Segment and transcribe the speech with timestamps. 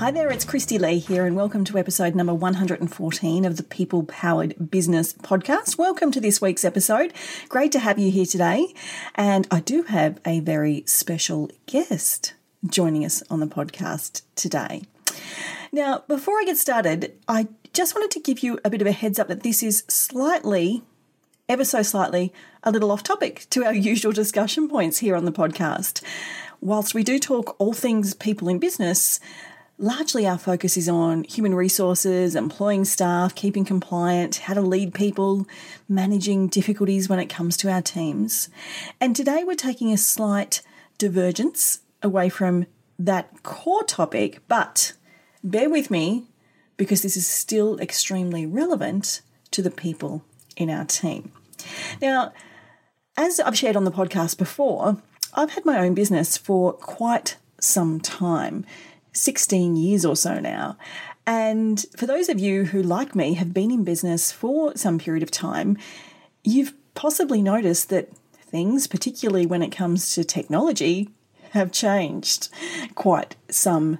[0.00, 4.04] Hi there, it's Christy Lee here, and welcome to episode number 114 of the People
[4.04, 5.76] Powered Business Podcast.
[5.76, 7.12] Welcome to this week's episode.
[7.50, 8.72] Great to have you here today.
[9.14, 12.32] And I do have a very special guest
[12.66, 14.84] joining us on the podcast today.
[15.70, 18.92] Now, before I get started, I just wanted to give you a bit of a
[18.92, 20.82] heads up that this is slightly,
[21.46, 25.30] ever so slightly, a little off topic to our usual discussion points here on the
[25.30, 26.02] podcast.
[26.62, 29.20] Whilst we do talk all things people in business,
[29.80, 35.46] largely our focus is on human resources, employing staff, keeping compliant, how to lead people,
[35.88, 38.50] managing difficulties when it comes to our teams.
[39.00, 40.60] And today we're taking a slight
[40.98, 42.66] divergence away from
[42.98, 44.92] that core topic, but
[45.42, 46.26] bear with me
[46.76, 50.22] because this is still extremely relevant to the people
[50.56, 51.32] in our team.
[52.02, 52.32] Now,
[53.16, 54.98] as I've shared on the podcast before,
[55.32, 58.64] I've had my own business for quite some time.
[59.20, 60.76] 16 years or so now.
[61.26, 65.22] And for those of you who, like me, have been in business for some period
[65.22, 65.76] of time,
[66.42, 71.10] you've possibly noticed that things, particularly when it comes to technology,
[71.50, 72.48] have changed
[72.94, 73.98] quite some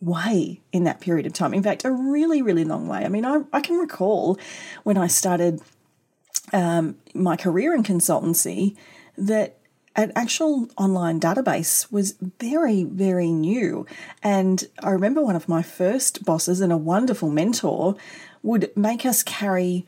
[0.00, 1.54] way in that period of time.
[1.54, 3.04] In fact, a really, really long way.
[3.04, 4.38] I mean, I, I can recall
[4.82, 5.60] when I started
[6.52, 8.76] um, my career in consultancy
[9.16, 9.58] that
[9.94, 13.86] an actual online database was very, very new.
[14.22, 17.96] And I remember one of my first bosses and a wonderful mentor
[18.42, 19.86] would make us carry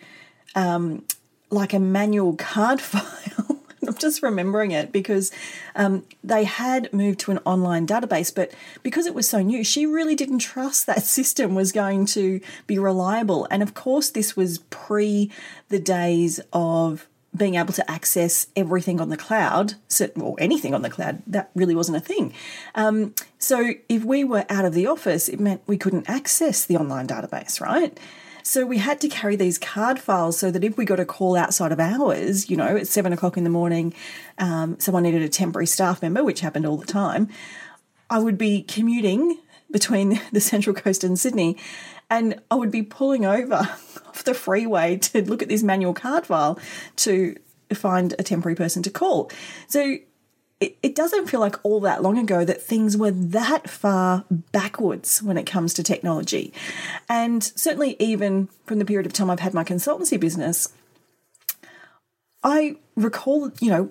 [0.55, 1.05] um,
[1.51, 3.61] like a manual card file.
[3.87, 5.31] I'm just remembering it because
[5.75, 8.53] um, they had moved to an online database, but
[8.83, 12.79] because it was so new, she really didn't trust that system was going to be
[12.79, 13.47] reliable.
[13.51, 15.31] And of course, this was pre
[15.69, 19.75] the days of being able to access everything on the cloud,
[20.21, 22.33] or anything on the cloud, that really wasn't a thing.
[22.75, 26.77] Um, so if we were out of the office, it meant we couldn't access the
[26.77, 27.99] online database, right?
[28.47, 31.35] So we had to carry these card files so that if we got a call
[31.35, 33.95] outside of hours, you know, at seven o'clock in the morning,
[34.39, 37.29] um, someone needed a temporary staff member, which happened all the time,
[38.11, 39.39] I would be commuting
[39.71, 41.57] between the Central Coast and Sydney
[42.19, 43.55] and I would be pulling over
[44.07, 46.59] off the freeway to look at this manual card file
[46.97, 47.37] to
[47.73, 49.31] find a temporary person to call.
[49.67, 49.99] So
[50.61, 55.23] it, it doesn't feel like all that long ago that things were that far backwards
[55.23, 56.53] when it comes to technology.
[57.09, 60.73] And certainly, even from the period of time I've had my consultancy business,
[62.43, 63.91] I recall, you know,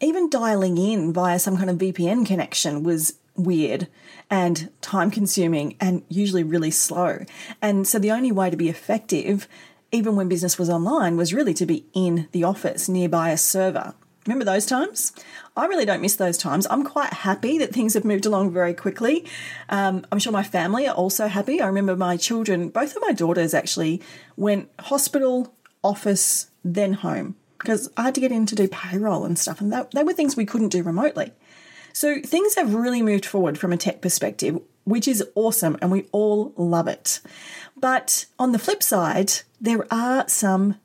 [0.00, 3.88] even dialing in via some kind of VPN connection was weird
[4.30, 7.24] and time consuming and usually really slow.
[7.60, 9.48] And so the only way to be effective,
[9.90, 13.94] even when business was online, was really to be in the office nearby a server.
[14.26, 15.12] Remember those times?
[15.56, 16.66] I really don't miss those times.
[16.70, 19.26] I'm quite happy that things have moved along very quickly.
[19.68, 21.60] Um, I'm sure my family are also happy.
[21.60, 24.00] I remember my children, both of my daughters actually,
[24.36, 29.38] went hospital, office, then home because I had to get in to do payroll and
[29.38, 31.32] stuff, and that, they were things we couldn't do remotely.
[31.92, 36.06] So things have really moved forward from a tech perspective, which is awesome and we
[36.12, 37.20] all love it.
[37.76, 40.76] But on the flip side, there are some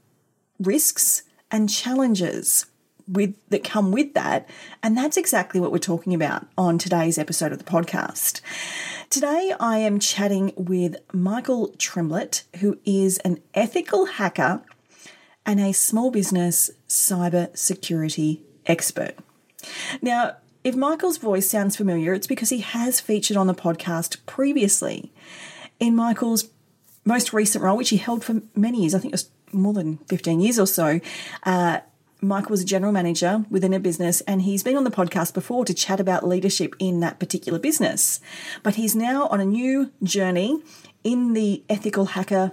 [0.60, 2.66] risks and challenges
[3.08, 4.50] with that come with that,
[4.84, 8.42] and that's exactly what we're talking about on today's episode of the podcast.
[9.10, 14.62] Today I am chatting with Michael Trimblett, who is an ethical hacker
[15.46, 19.16] and a small business cyber security expert.
[20.02, 20.36] Now,
[20.68, 25.14] if Michael's voice sounds familiar, it's because he has featured on the podcast previously.
[25.80, 26.50] In Michael's
[27.06, 30.00] most recent role, which he held for many years, I think it was more than
[30.10, 31.00] 15 years or so,
[31.44, 31.80] uh,
[32.20, 35.64] Michael was a general manager within a business, and he's been on the podcast before
[35.64, 38.20] to chat about leadership in that particular business.
[38.62, 40.62] But he's now on a new journey
[41.02, 42.52] in the ethical hacker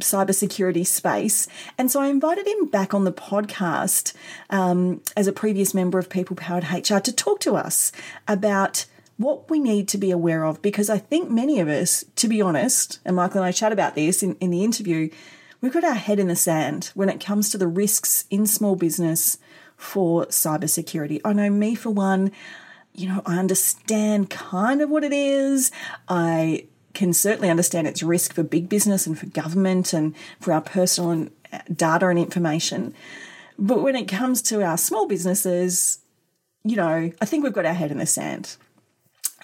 [0.00, 1.48] cybersecurity space.
[1.78, 4.14] And so I invited him back on the podcast
[4.50, 7.92] um, as a previous member of People Powered HR to talk to us
[8.26, 8.86] about
[9.16, 12.42] what we need to be aware of because I think many of us, to be
[12.42, 15.10] honest, and Michael and I chat about this in, in the interview,
[15.60, 18.74] we've got our head in the sand when it comes to the risks in small
[18.74, 19.38] business
[19.76, 21.20] for cybersecurity.
[21.24, 22.32] I know me for one,
[22.94, 25.70] you know, I understand kind of what it is.
[26.08, 30.60] I can certainly understand its risk for big business and for government and for our
[30.60, 32.94] personal and uh, data and information.
[33.58, 36.00] But when it comes to our small businesses,
[36.64, 38.56] you know, I think we've got our head in the sand.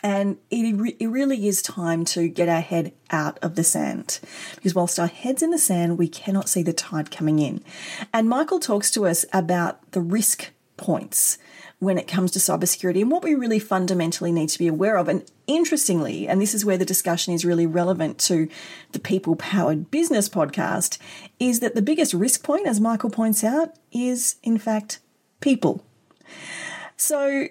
[0.03, 4.21] And it, re- it really is time to get our head out of the sand.
[4.55, 7.65] Because whilst our head's in the sand, we cannot see the tide coming in.
[8.12, 11.39] And Michael talks to us about the risk points
[11.81, 15.09] when it comes to cybersecurity and what we really fundamentally need to be aware of.
[15.09, 18.49] And interestingly, and this is where the discussion is really relevant to
[18.93, 20.99] the People Powered Business podcast,
[21.39, 24.99] is that the biggest risk point, as Michael points out, is in fact
[25.41, 25.85] people.
[26.97, 27.49] So,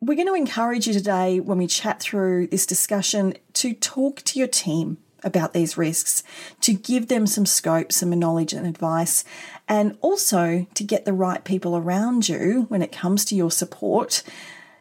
[0.00, 4.38] we're going to encourage you today when we chat through this discussion to talk to
[4.38, 6.22] your team about these risks,
[6.60, 9.24] to give them some scope, some knowledge and advice,
[9.68, 14.22] and also to get the right people around you when it comes to your support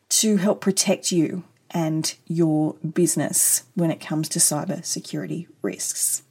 [0.10, 6.24] to help protect you and your business when it comes to cyber security risks.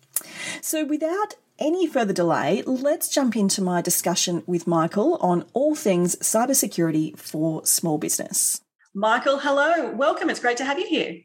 [0.61, 6.17] So, without any further delay, let's jump into my discussion with Michael on all things
[6.17, 8.61] cybersecurity for small business.
[8.95, 9.91] Michael, hello.
[9.93, 10.31] Welcome.
[10.31, 11.21] It's great to have you here.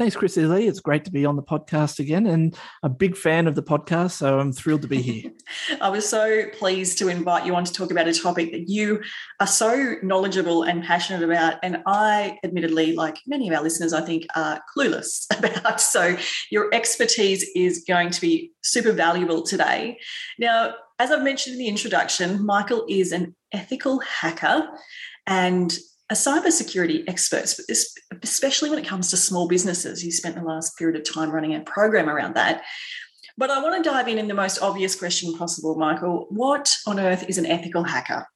[0.00, 0.66] Thanks, Chris Lee.
[0.66, 4.12] It's great to be on the podcast again and a big fan of the podcast.
[4.12, 5.30] So I'm thrilled to be here.
[5.82, 9.02] I was so pleased to invite you on to talk about a topic that you
[9.40, 11.56] are so knowledgeable and passionate about.
[11.62, 15.82] And I, admittedly, like many of our listeners, I think are clueless about.
[15.82, 16.16] So
[16.50, 19.98] your expertise is going to be super valuable today.
[20.38, 24.66] Now, as I've mentioned in the introduction, Michael is an ethical hacker
[25.26, 25.76] and
[26.10, 30.02] a cybersecurity expert, this especially when it comes to small businesses.
[30.02, 32.64] He spent the last period of time running a program around that.
[33.38, 36.26] But I want to dive in in the most obvious question possible, Michael.
[36.30, 38.26] What on earth is an ethical hacker?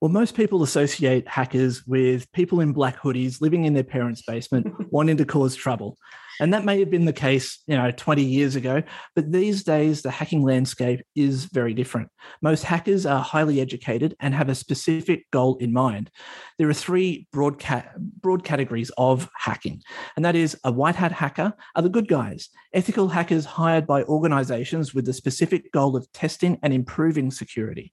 [0.00, 4.68] Well, most people associate hackers with people in black hoodies living in their parents' basement
[4.92, 5.98] wanting to cause trouble.
[6.40, 8.82] And that may have been the case, you know, 20 years ago,
[9.14, 12.08] but these days the hacking landscape is very different.
[12.42, 16.10] Most hackers are highly educated and have a specific goal in mind.
[16.58, 19.82] There are three broad, ca- broad categories of hacking,
[20.16, 24.02] and that is a white hat hacker are the good guys, ethical hackers hired by
[24.04, 27.92] organizations with the specific goal of testing and improving security.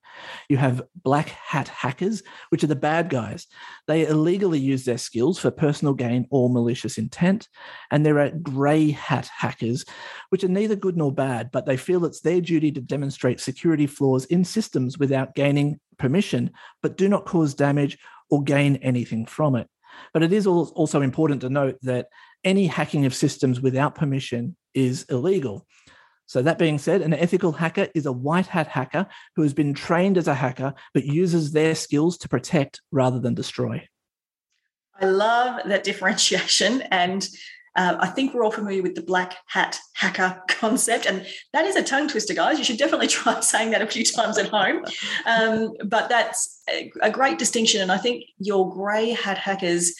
[0.49, 3.47] You have black hat hackers, which are the bad guys.
[3.87, 7.47] They illegally use their skills for personal gain or malicious intent.
[7.91, 9.85] And there are grey hat hackers,
[10.29, 13.87] which are neither good nor bad, but they feel it's their duty to demonstrate security
[13.87, 16.51] flaws in systems without gaining permission,
[16.81, 17.97] but do not cause damage
[18.29, 19.67] or gain anything from it.
[20.13, 22.07] But it is also important to note that
[22.43, 25.65] any hacking of systems without permission is illegal.
[26.27, 29.05] So, that being said, an ethical hacker is a white hat hacker
[29.35, 33.35] who has been trained as a hacker but uses their skills to protect rather than
[33.35, 33.87] destroy.
[34.99, 36.81] I love that differentiation.
[36.83, 37.27] And
[37.75, 41.75] uh, I think we're all familiar with the black hat hacker concept, and that is
[41.75, 42.57] a tongue twister, guys.
[42.57, 44.85] You should definitely try saying that a few times at home.
[45.25, 46.61] Um, but that's
[47.01, 49.93] a, great distinction, and I think your grey hat hackers.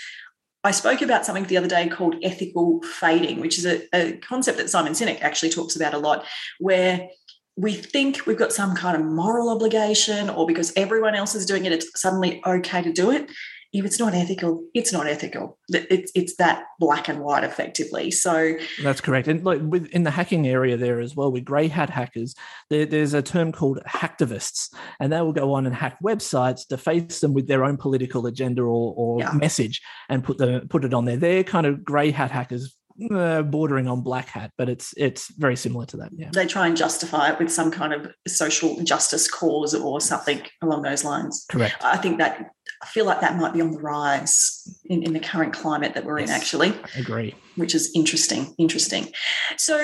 [0.63, 4.57] I spoke about something the other day called ethical fading, which is a, a concept
[4.57, 6.25] that Simon Sinek actually talks about a lot,
[6.60, 7.07] where
[7.56, 11.65] we think we've got some kind of moral obligation, or because everyone else is doing
[11.65, 13.29] it, it's suddenly okay to do it
[13.75, 15.58] if it's not ethical, it's not ethical.
[15.67, 18.10] It's it's that black and white effectively.
[18.10, 19.27] So that's correct.
[19.27, 22.36] And like with in the hacking area there as well, with grey hat hackers,
[22.70, 27.20] there, there's a term called hacktivists, and they will go on and hack websites, deface
[27.20, 29.32] them with their own political agenda or, or yeah.
[29.34, 31.17] message, and put the put it on there.
[31.17, 32.77] They're kind of grey hat hackers
[33.12, 36.12] uh, bordering on black hat, but it's it's very similar to that.
[36.15, 40.41] Yeah, they try and justify it with some kind of social justice cause or something
[40.62, 41.46] along those lines.
[41.50, 41.75] Correct.
[41.84, 42.51] I think that
[42.86, 46.06] I feel like that might be on the rise in, in the current climate that
[46.06, 46.36] we're yes, in.
[46.36, 47.36] Actually, I agree.
[47.56, 48.54] Which is interesting.
[48.58, 49.12] Interesting.
[49.58, 49.77] So.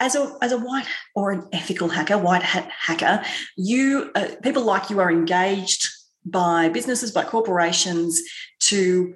[0.00, 3.22] As a, as a white or an ethical hacker, white hat hacker,
[3.56, 5.88] you uh, people like you are engaged
[6.24, 8.20] by businesses, by corporations
[8.62, 9.14] to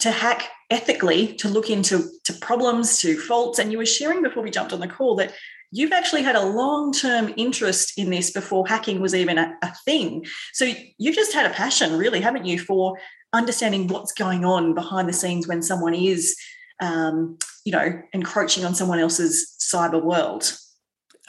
[0.00, 3.58] to hack ethically, to look into to problems, to faults.
[3.58, 5.32] And you were sharing before we jumped on the call that
[5.72, 9.74] you've actually had a long term interest in this before hacking was even a, a,
[9.84, 10.24] thing.
[10.52, 12.98] So you've just had a passion, really, haven't you, for
[13.32, 16.36] understanding what's going on behind the scenes when someone is,
[16.80, 20.56] um, you know, encroaching on someone else's cyber world.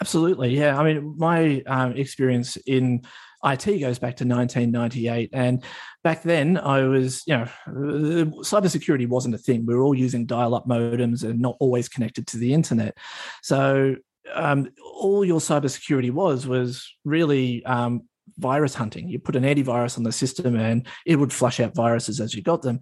[0.01, 0.77] Absolutely, yeah.
[0.77, 3.03] I mean, my um, experience in
[3.45, 5.29] IT goes back to 1998.
[5.33, 5.63] And
[6.03, 9.65] back then, I was, you know, cybersecurity wasn't a thing.
[9.65, 12.97] We were all using dial up modems and not always connected to the internet.
[13.41, 13.95] So,
[14.34, 18.03] um, all your cybersecurity was was really um,
[18.38, 19.10] virus hunting.
[19.10, 22.42] You put an antivirus on the system and it would flush out viruses as you
[22.42, 22.80] got them.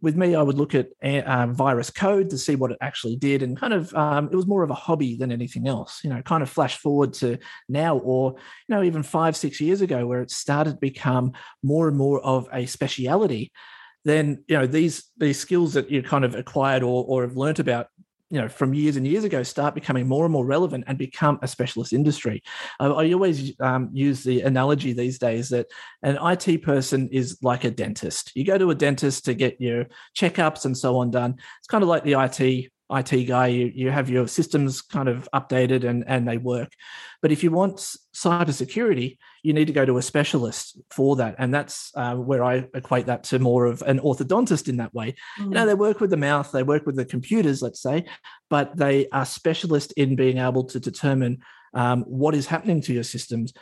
[0.00, 0.88] With me, I would look at
[1.26, 4.46] um, virus code to see what it actually did, and kind of um, it was
[4.46, 6.00] more of a hobby than anything else.
[6.02, 8.34] You know, kind of flash forward to now, or
[8.68, 11.32] you know, even five six years ago, where it started to become
[11.62, 13.52] more and more of a speciality.
[14.04, 17.60] Then you know these these skills that you kind of acquired or or have learnt
[17.60, 17.86] about
[18.32, 21.38] you know from years and years ago start becoming more and more relevant and become
[21.42, 22.42] a specialist industry.
[22.80, 25.66] Uh, i always um, use the analogy these days that
[26.02, 28.32] an it person is like a dentist.
[28.34, 29.86] You go to a dentist to get your
[30.16, 31.36] checkups and so on done.
[31.58, 35.28] It's kind of like the it IT guy, you, you have your systems kind of
[35.34, 36.72] updated and, and they work.
[37.20, 37.78] But if you want
[38.14, 41.36] cybersecurity, you need to go to a specialist for that.
[41.38, 45.14] And that's uh, where I equate that to more of an orthodontist in that way.
[45.38, 45.44] Mm.
[45.44, 45.66] You know, mm.
[45.66, 48.04] they work with the mouth, they work with the computers, let's say,
[48.50, 51.38] but they are specialist in being able to determine
[51.74, 53.52] um, what is happening to your systems.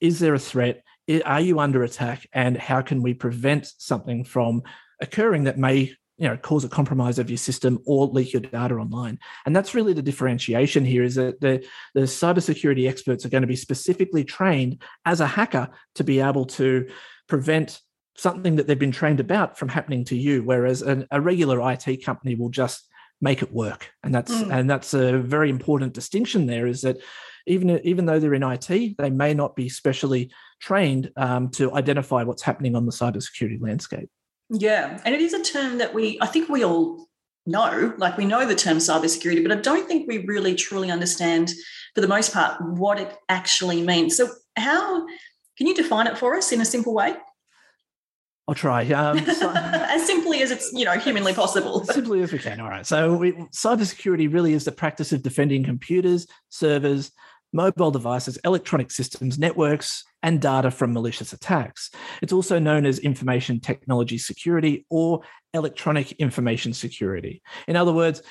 [0.00, 0.82] Is there a threat?
[1.24, 2.26] Are you under attack?
[2.32, 4.62] And how can we prevent something from
[5.00, 8.74] occurring that may you know cause a compromise of your system or leak your data
[8.74, 9.18] online.
[9.46, 13.48] And that's really the differentiation here is that the, the cybersecurity experts are going to
[13.48, 16.88] be specifically trained as a hacker to be able to
[17.28, 17.80] prevent
[18.16, 22.04] something that they've been trained about from happening to you whereas an, a regular IT
[22.04, 22.88] company will just
[23.20, 23.90] make it work.
[24.02, 24.52] And that's mm.
[24.52, 26.98] and that's a very important distinction there is that
[27.46, 32.22] even even though they're in IT they may not be specially trained um, to identify
[32.24, 34.10] what's happening on the cybersecurity landscape
[34.50, 37.08] yeah, and it is a term that we, I think we all
[37.46, 41.52] know, like we know the term cybersecurity, but I don't think we really truly understand,
[41.94, 44.16] for the most part, what it actually means.
[44.16, 45.06] So, how
[45.56, 47.14] can you define it for us in a simple way?
[48.46, 48.86] I'll try.
[48.86, 51.84] Um, so, as simply as it's you know humanly possible.
[51.84, 52.60] simply as we can.
[52.60, 52.86] All right.
[52.86, 57.12] So, we, cybersecurity really is the practice of defending computers, servers,
[57.52, 61.90] mobile devices, electronic systems, networks, and data from malicious attacks.
[62.22, 65.22] It's also known as information technology security or
[65.54, 67.42] electronic information security.
[67.66, 68.22] In other words,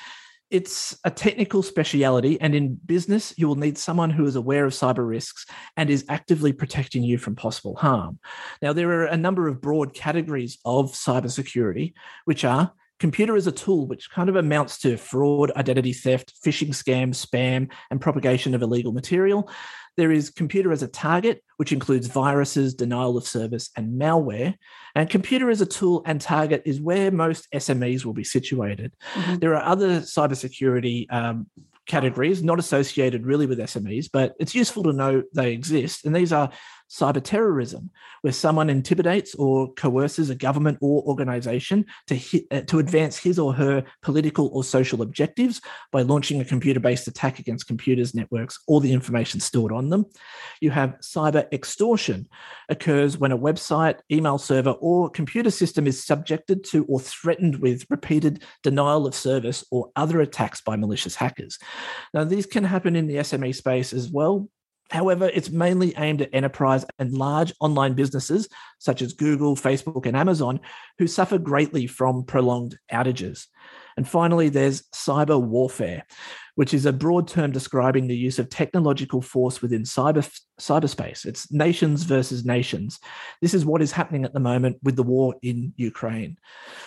[0.50, 4.72] it's a technical speciality, and in business, you will need someone who is aware of
[4.72, 5.44] cyber risks
[5.76, 8.18] and is actively protecting you from possible harm.
[8.62, 11.92] Now, there are a number of broad categories of cybersecurity,
[12.24, 16.70] which are computer as a tool, which kind of amounts to fraud, identity theft, phishing
[16.70, 19.48] scams, spam, and propagation of illegal material.
[19.96, 24.54] There is computer as a target, which includes viruses, denial of service, and malware.
[24.94, 28.94] And computer as a tool and target is where most SMEs will be situated.
[29.14, 29.36] Mm-hmm.
[29.36, 31.46] There are other cybersecurity um,
[31.88, 36.04] categories not associated really with SMEs, but it's useful to know they exist.
[36.04, 36.50] And these are
[36.88, 37.90] cyber terrorism,
[38.22, 43.38] where someone intimidates or coerces a government or organization to, hit, uh, to advance his
[43.38, 45.60] or her political or social objectives
[45.92, 50.06] by launching a computer based attack against computers, networks, or the information stored on them.
[50.60, 52.28] You have cyber extortion,
[52.68, 57.86] occurs when a website, email server, or computer system is subjected to or threatened with
[57.90, 61.58] repeated denial of service or other attacks by malicious hackers.
[62.14, 64.48] Now, these can happen in the SME space as well,
[64.90, 70.16] However, it's mainly aimed at enterprise and large online businesses such as Google, Facebook, and
[70.16, 70.60] Amazon,
[70.98, 73.46] who suffer greatly from prolonged outages.
[73.98, 76.06] And finally, there's cyber warfare,
[76.54, 80.24] which is a broad term describing the use of technological force within cyber,
[80.60, 81.26] cyberspace.
[81.26, 83.00] It's nations versus nations.
[83.42, 86.38] This is what is happening at the moment with the war in Ukraine.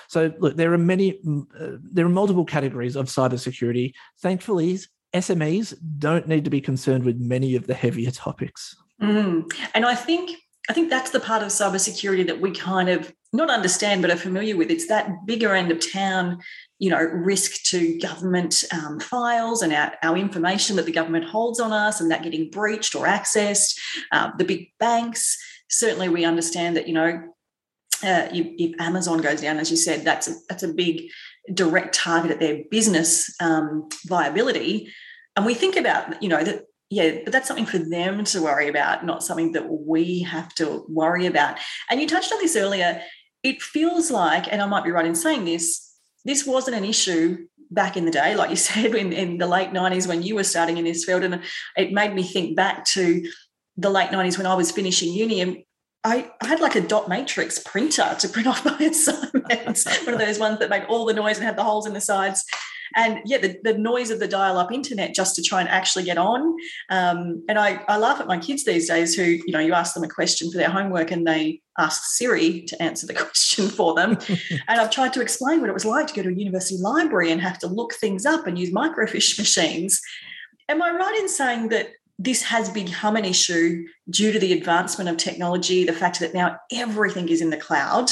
[0.07, 1.19] So, look, there are many,
[1.59, 3.91] uh, there are multiple categories of cybersecurity.
[4.21, 4.79] Thankfully,
[5.13, 8.75] SMEs don't need to be concerned with many of the heavier topics.
[9.01, 9.51] Mm.
[9.73, 10.37] And I think
[10.69, 14.17] I think that's the part of cybersecurity that we kind of not understand but are
[14.17, 14.69] familiar with.
[14.69, 16.39] It's that bigger end of town,
[16.79, 21.59] you know, risk to government um, files and our, our, information that the government holds
[21.59, 23.77] on us and that getting breached or accessed.
[24.11, 25.37] Uh, the big banks,
[25.69, 27.23] certainly we understand that, you know,
[28.03, 31.09] uh, if, if, Amazon goes down, as you said, that's a, that's a big
[31.53, 34.91] direct target at their business um, viability.
[35.35, 38.67] And we think about, you know, that, yeah, but that's something for them to worry
[38.67, 41.57] about, not something that we have to worry about.
[41.89, 43.01] And you touched on this earlier.
[43.43, 45.89] It feels like, and I might be right in saying this,
[46.25, 49.71] this wasn't an issue back in the day, like you said, in, in the late
[49.71, 51.23] 90s when you were starting in this field.
[51.23, 51.41] And
[51.77, 53.25] it made me think back to
[53.77, 55.57] the late 90s when I was finishing uni and
[56.03, 60.19] I, I had like a dot matrix printer to print off my assignments, one of
[60.19, 62.43] those ones that made all the noise and had the holes in the sides.
[62.93, 66.03] And yeah, the, the noise of the dial up internet just to try and actually
[66.03, 66.57] get on.
[66.89, 69.93] Um, and I, I laugh at my kids these days who, you know, you ask
[69.93, 73.93] them a question for their homework and they ask Siri to answer the question for
[73.93, 74.17] them.
[74.67, 77.31] and I've tried to explain what it was like to go to a university library
[77.31, 80.01] and have to look things up and use microfiche machines.
[80.67, 85.09] Am I right in saying that this has become an issue due to the advancement
[85.09, 88.11] of technology, the fact that now everything is in the cloud,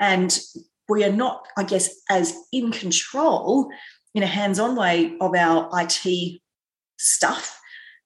[0.00, 0.38] and
[0.88, 3.68] we are not, I guess, as in control
[4.14, 6.40] in a hands on way of our IT
[6.98, 7.60] stuff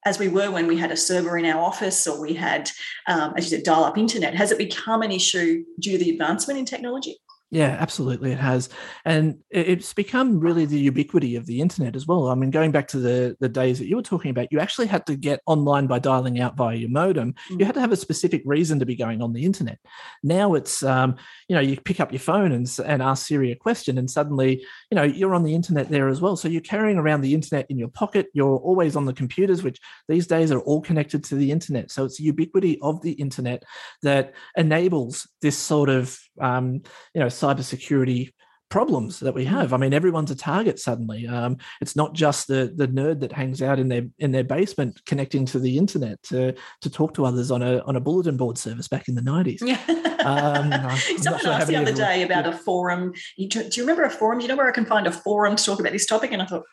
[0.05, 2.69] as we were when we had a server in our office or we had,
[3.07, 4.35] um, as you said, dial up internet?
[4.35, 7.17] Has it become an issue due to the advancement in technology?
[7.53, 8.69] Yeah, absolutely, it has,
[9.05, 12.29] and it's become really the ubiquity of the internet as well.
[12.29, 14.87] I mean, going back to the the days that you were talking about, you actually
[14.87, 17.35] had to get online by dialing out via your modem.
[17.51, 17.59] Mm.
[17.59, 19.77] You had to have a specific reason to be going on the internet.
[20.23, 21.15] Now it's, um,
[21.47, 24.65] you know, you pick up your phone and and ask Siri a question, and suddenly,
[24.89, 26.35] you know, you're on the internet there as well.
[26.35, 28.29] So you're carrying around the internet in your pocket.
[28.33, 31.91] You're always on the computers, which these days are all connected to the internet.
[31.91, 33.63] So it's the ubiquity of the internet
[34.01, 36.81] that enables this sort of, um,
[37.13, 38.31] you know cybersecurity
[38.73, 39.49] problems that we mm.
[39.49, 39.71] have.
[39.71, 41.27] I mean, everyone's a target suddenly.
[41.27, 44.99] Um, it's not just the the nerd that hangs out in their in their basement
[45.05, 48.57] connecting to the internet to to talk to others on a on a bulletin board
[48.57, 49.61] service back in the nineties.
[49.63, 49.79] Yeah.
[50.23, 50.71] Um,
[51.17, 53.11] Someone sure asked the other day about a forum.
[53.35, 54.39] You, do you remember a forum?
[54.39, 56.31] Do you know where I can find a forum to talk about this topic?
[56.31, 56.63] And I thought,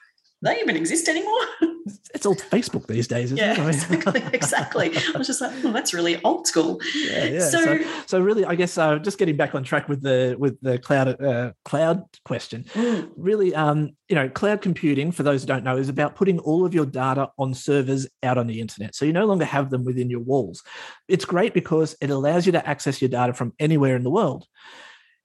[0.42, 1.40] they even exist anymore.
[2.14, 3.68] it's all Facebook these days, isn't yeah, it?
[3.68, 4.96] exactly, exactly.
[5.14, 6.80] I was just like, oh, that's really old school.
[6.94, 7.48] Yeah, yeah.
[7.48, 10.60] So, so, so really, I guess uh, just getting back on track with the with
[10.60, 12.64] the cloud uh, cloud question.
[12.74, 13.10] Mm.
[13.16, 16.64] Really, um, you know, cloud computing, for those who don't know, is about putting all
[16.64, 18.94] of your data on servers out on the internet.
[18.94, 20.62] So you no longer have them within your walls.
[21.08, 24.46] It's great because it allows you to access your data from anywhere in the world.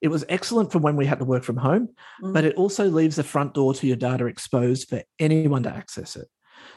[0.05, 1.89] It was excellent for when we had to work from home,
[2.23, 2.31] mm.
[2.31, 6.15] but it also leaves the front door to your data exposed for anyone to access
[6.15, 6.27] it.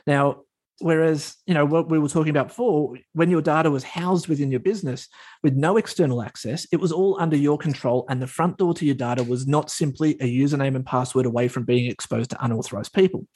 [0.07, 0.45] Now,
[0.81, 4.51] Whereas, you know, what we were talking about before, when your data was housed within
[4.51, 5.09] your business
[5.43, 8.07] with no external access, it was all under your control.
[8.09, 11.49] And the front door to your data was not simply a username and password away
[11.49, 13.27] from being exposed to unauthorized people.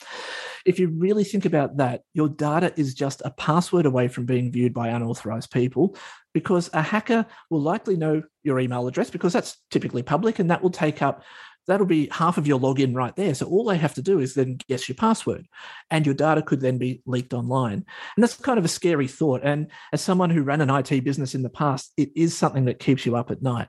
[0.65, 4.49] If you really think about that, your data is just a password away from being
[4.49, 5.97] viewed by unauthorized people
[6.33, 10.63] because a hacker will likely know your email address because that's typically public and that
[10.63, 11.23] will take up
[11.67, 13.33] that'll be half of your login right there.
[13.33, 15.47] So all they have to do is then guess your password,
[15.91, 17.85] and your data could then be leaked online.
[18.15, 19.41] And that's kind of a scary thought.
[19.43, 22.79] And as someone who ran an IT business in the past, it is something that
[22.79, 23.67] keeps you up at night.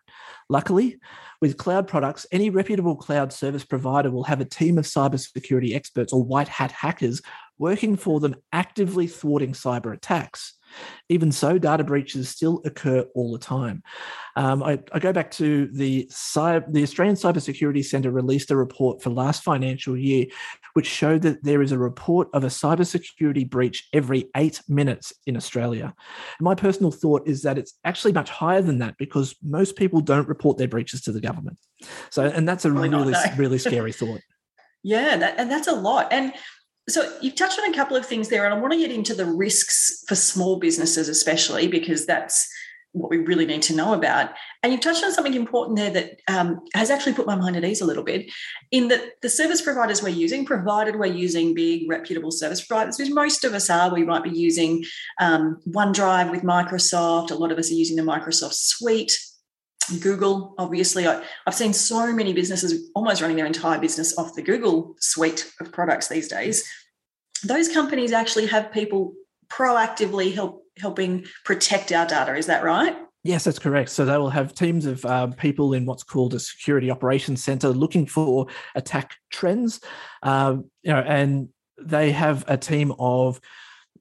[0.49, 0.99] Luckily,
[1.41, 6.13] with cloud products, any reputable cloud service provider will have a team of cybersecurity experts
[6.13, 7.21] or white hat hackers
[7.59, 10.55] working for them, actively thwarting cyber attacks.
[11.09, 13.83] Even so, data breaches still occur all the time.
[14.35, 19.11] Um, I, I, go back to the, the Australian Cybersecurity Centre released a report for
[19.11, 20.27] last financial year,
[20.73, 25.37] which showed that there is a report of a cybersecurity breach every eight minutes in
[25.37, 25.95] Australia.
[26.39, 30.01] And my personal thought is that it's actually much higher than that because most people
[30.01, 31.59] don't report their breaches to the government.
[32.11, 34.21] So, and that's a Probably really, really scary thought.
[34.85, 36.13] Yeah, that, and that's a lot.
[36.13, 36.35] And
[36.89, 39.15] so you've touched on a couple of things there, and I want to get into
[39.15, 42.49] the risks for small businesses, especially because that's
[42.93, 44.31] what we really need to know about.
[44.63, 47.65] And you've touched on something important there that um, has actually put my mind at
[47.65, 48.31] ease a little bit.
[48.71, 53.11] In that the service providers we're using, provided we're using big reputable service providers, which
[53.11, 54.85] most of us are, we might be using
[55.19, 57.33] um, OneDrive with Microsoft.
[57.33, 59.19] A lot of us are using the Microsoft Suite.
[60.01, 64.43] Google, obviously, I, have seen so many businesses almost running their entire business off the
[64.43, 66.65] Google suite of products these days.
[67.45, 69.13] Those companies actually have people
[69.49, 72.35] proactively help helping protect our data.
[72.35, 72.97] Is that right?
[73.23, 73.91] Yes, that's correct.
[73.91, 77.69] So they will have teams of um, people in what's called a security operations center
[77.69, 79.81] looking for attack trends,
[80.23, 81.49] um, you know, and
[81.81, 83.41] they have a team of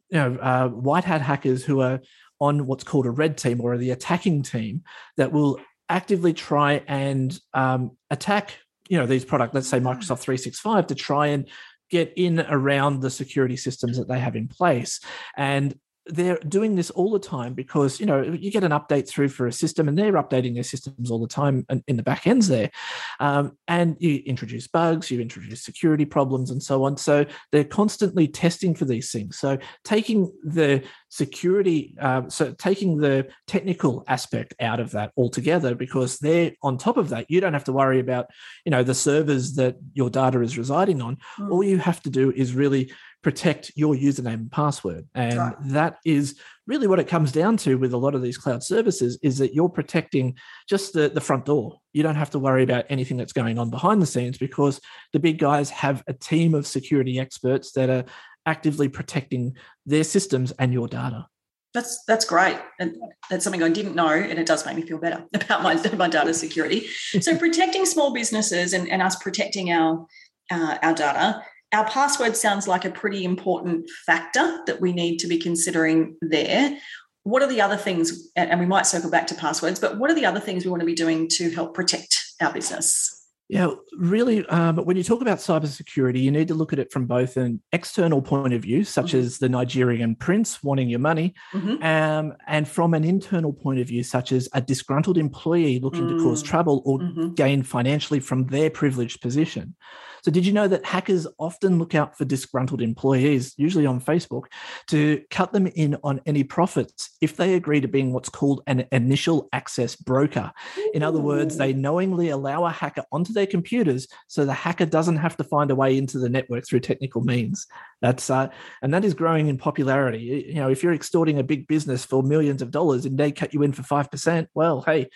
[0.10, 2.02] you know uh, white hat hackers who are
[2.44, 4.84] on what's called a red team or the attacking team
[5.18, 8.58] that will actively try and um, attack
[8.90, 9.84] you know these products let's say mm.
[9.84, 11.50] microsoft 365 to try and
[11.90, 15.00] get in around the security systems that they have in place
[15.38, 15.76] and
[16.08, 19.48] they're doing this all the time because you know you get an update through for
[19.48, 22.72] a system and they're updating their systems all the time in the back ends there.
[23.20, 26.98] Um, and you introduce bugs you introduce security problems and so on.
[26.98, 29.40] So they're constantly testing for these things.
[29.40, 36.18] So taking the security uh, so taking the technical aspect out of that altogether because
[36.20, 38.28] they're on top of that you don't have to worry about
[38.66, 41.18] you know the servers that your data is residing on.
[41.38, 41.52] Mm.
[41.52, 42.92] all you have to do is really
[43.24, 45.08] protect your username and password.
[45.16, 45.56] And right.
[45.68, 49.18] that is really what it comes down to with a lot of these cloud services
[49.24, 50.36] is that you're protecting
[50.68, 51.80] just the, the front door.
[51.94, 54.80] You don't have to worry about anything that's going on behind the scenes because
[55.14, 58.04] the big guys have a team of security experts that are
[58.46, 59.56] actively protecting
[59.86, 61.28] their systems and your data.
[61.74, 62.96] That's that's great, and
[63.32, 66.08] that's something I didn't know, and it does make me feel better about my my
[66.08, 66.88] data security.
[67.20, 70.06] so protecting small businesses and, and us protecting our
[70.52, 71.42] uh, our data
[71.74, 76.78] our password sounds like a pretty important factor that we need to be considering there.
[77.24, 80.16] What are the other things, and we might circle back to passwords, but what are
[80.16, 83.20] the other things we want to be doing to help protect our business?
[83.50, 84.46] Yeah, really.
[84.48, 87.62] Um, when you talk about cybersecurity, you need to look at it from both an
[87.72, 89.20] external point of view, such mm-hmm.
[89.20, 91.84] as the Nigerian prince wanting your money, mm-hmm.
[91.84, 96.18] um, and from an internal point of view, such as a disgruntled employee looking mm-hmm.
[96.18, 96.48] to cause mm.
[96.48, 97.34] trouble or mm-hmm.
[97.34, 99.76] gain financially from their privileged position.
[100.24, 104.46] So, did you know that hackers often look out for disgruntled employees, usually on Facebook,
[104.88, 108.86] to cut them in on any profits if they agree to being what's called an
[108.94, 110.52] initial access broker?
[110.94, 115.18] In other words, they knowingly allow a hacker onto their computers so the hacker doesn't
[115.18, 117.68] have to find a way into the network through technical means.
[118.02, 118.48] That's uh,
[118.82, 120.46] and that is growing in popularity.
[120.48, 123.54] You know, if you're extorting a big business for millions of dollars and they cut
[123.54, 125.10] you in for five percent, well, hey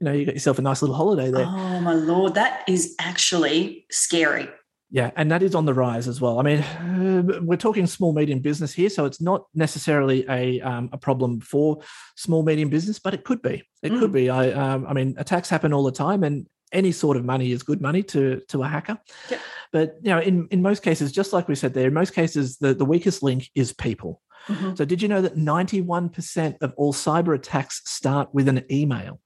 [0.00, 1.46] you know, you got yourself a nice little holiday there.
[1.46, 4.48] Oh my lord, that is actually scary.
[4.92, 6.40] Yeah, and that is on the rise as well.
[6.40, 10.90] I mean, uh, we're talking small medium business here, so it's not necessarily a um,
[10.92, 11.80] a problem for
[12.16, 13.62] small medium business, but it could be.
[13.82, 14.00] It mm.
[14.00, 14.30] could be.
[14.30, 17.62] I um, I mean, attacks happen all the time, and any sort of money is
[17.62, 18.98] good money to to a hacker.
[19.30, 19.40] Yep.
[19.72, 22.56] But you know, in in most cases, just like we said there, in most cases,
[22.58, 24.20] the the weakest link is people.
[24.48, 24.74] Mm-hmm.
[24.74, 28.64] So, did you know that ninety one percent of all cyber attacks start with an
[28.70, 29.20] email?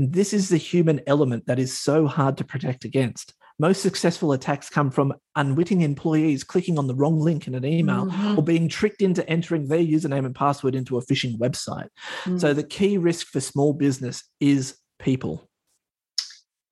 [0.00, 3.34] And this is the human element that is so hard to protect against.
[3.58, 8.06] Most successful attacks come from unwitting employees clicking on the wrong link in an email
[8.06, 8.38] mm-hmm.
[8.38, 11.88] or being tricked into entering their username and password into a phishing website.
[12.24, 12.38] Mm-hmm.
[12.38, 15.50] So, the key risk for small business is people.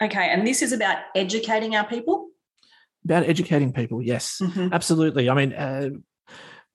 [0.02, 0.30] Okay.
[0.30, 2.28] And this is about educating our people?
[3.04, 4.72] About educating people, yes, mm-hmm.
[4.72, 5.28] absolutely.
[5.28, 5.90] I mean, uh,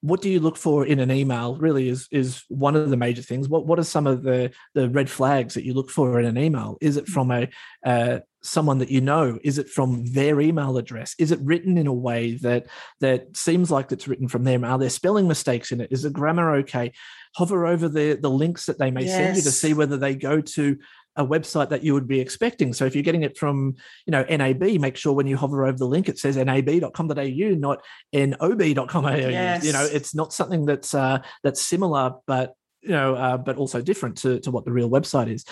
[0.04, 3.22] what do you look for in an email really is is one of the major
[3.22, 3.48] things.
[3.48, 6.38] What what are some of the the red flags that you look for in an
[6.38, 6.78] email?
[6.82, 7.48] Is it from a
[7.86, 9.40] uh, someone that you know?
[9.46, 11.16] Is it from their email address?
[11.20, 12.68] Is it written in a way that
[13.00, 14.66] that seems like it's written from them?
[14.66, 15.90] Are there spelling mistakes in it?
[15.90, 16.92] Is the grammar okay?
[17.36, 19.14] Hover over the the links that they may yes.
[19.14, 20.78] send you to see whether they go to
[21.16, 22.74] a website that you would be expecting.
[22.74, 25.78] So if you're getting it from, you know, NAB, make sure when you hover over
[25.78, 29.16] the link, it says nab.com.au, not nob.com.au.
[29.16, 29.66] Yes.
[29.66, 33.82] You know, it's not something that's uh, that's similar, but you know, uh, but also
[33.82, 35.46] different to, to what the real website is.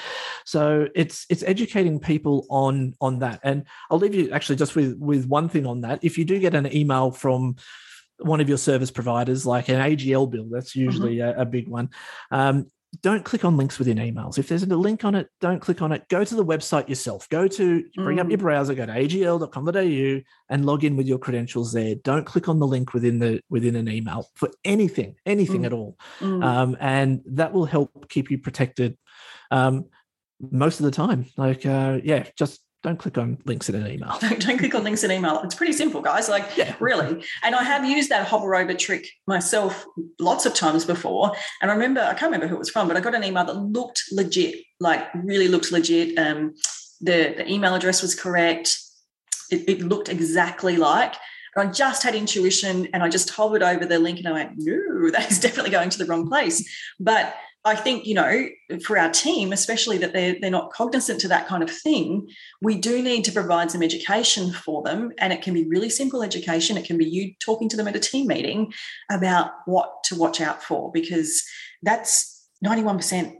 [0.45, 3.39] So it's it's educating people on on that.
[3.43, 5.99] And I'll leave you actually just with with one thing on that.
[6.03, 7.55] If you do get an email from
[8.19, 10.81] one of your service providers, like an AGL bill, that's mm-hmm.
[10.81, 11.39] usually mm-hmm.
[11.39, 11.89] a, a, big one.
[12.29, 12.67] Um,
[12.99, 14.37] don't click on links within emails.
[14.37, 16.07] If there's a link on it, don't click on it.
[16.09, 17.27] Go to the website yourself.
[17.29, 18.21] Go to bring mm.
[18.21, 18.41] up your mm.
[18.41, 21.95] browser, go to agl.com.au and log in with your credentials there.
[21.95, 25.67] Don't click on the link within the within an email for anything, anything mm.
[25.67, 25.97] at all.
[26.19, 26.43] Mm.
[26.43, 28.97] Um, and that will help keep you protected
[29.51, 29.85] um,
[30.39, 31.27] most of the time.
[31.37, 34.17] Like, uh, yeah, just don't click on links in an email.
[34.19, 35.39] Don't, don't click on links in email.
[35.43, 36.29] It's pretty simple, guys.
[36.29, 36.75] Like, yeah.
[36.79, 37.23] really.
[37.43, 39.85] And I have used that hover over trick myself
[40.19, 41.33] lots of times before.
[41.61, 43.45] And I remember, I can't remember who it was from, but I got an email
[43.45, 46.17] that looked legit, like really looked legit.
[46.17, 46.55] Um,
[47.01, 48.77] the, the email address was correct.
[49.51, 51.15] It, it looked exactly like.
[51.55, 54.53] And I just had intuition and I just hovered over the link and I went,
[54.57, 56.67] no, that is definitely going to the wrong place.
[56.99, 58.47] But I think, you know,
[58.83, 62.27] for our team, especially that they're, they're not cognizant to that kind of thing,
[62.61, 65.11] we do need to provide some education for them.
[65.19, 66.75] And it can be really simple education.
[66.75, 68.73] It can be you talking to them at a team meeting
[69.11, 71.43] about what to watch out for, because
[71.83, 73.35] that's 91%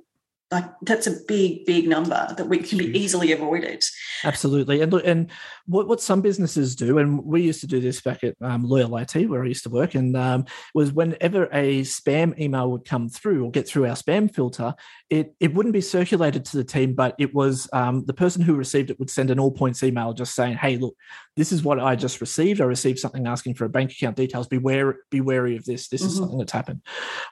[0.52, 3.84] like that's a big big number that we can be easily avoided.
[4.24, 4.82] Absolutely.
[4.82, 5.32] And look and
[5.66, 8.98] what, what some businesses do and we used to do this back at um, loyal
[8.98, 13.08] it where i used to work and um, was whenever a spam email would come
[13.08, 14.74] through or get through our spam filter
[15.10, 18.56] it it wouldn't be circulated to the team but it was um, the person who
[18.56, 20.96] received it would send an all points email just saying hey look
[21.38, 22.60] this is what i just received.
[22.60, 24.48] I received something asking for a bank account details.
[24.48, 25.88] Beware be wary of this.
[25.88, 26.10] This mm-hmm.
[26.10, 26.82] is something that's happened.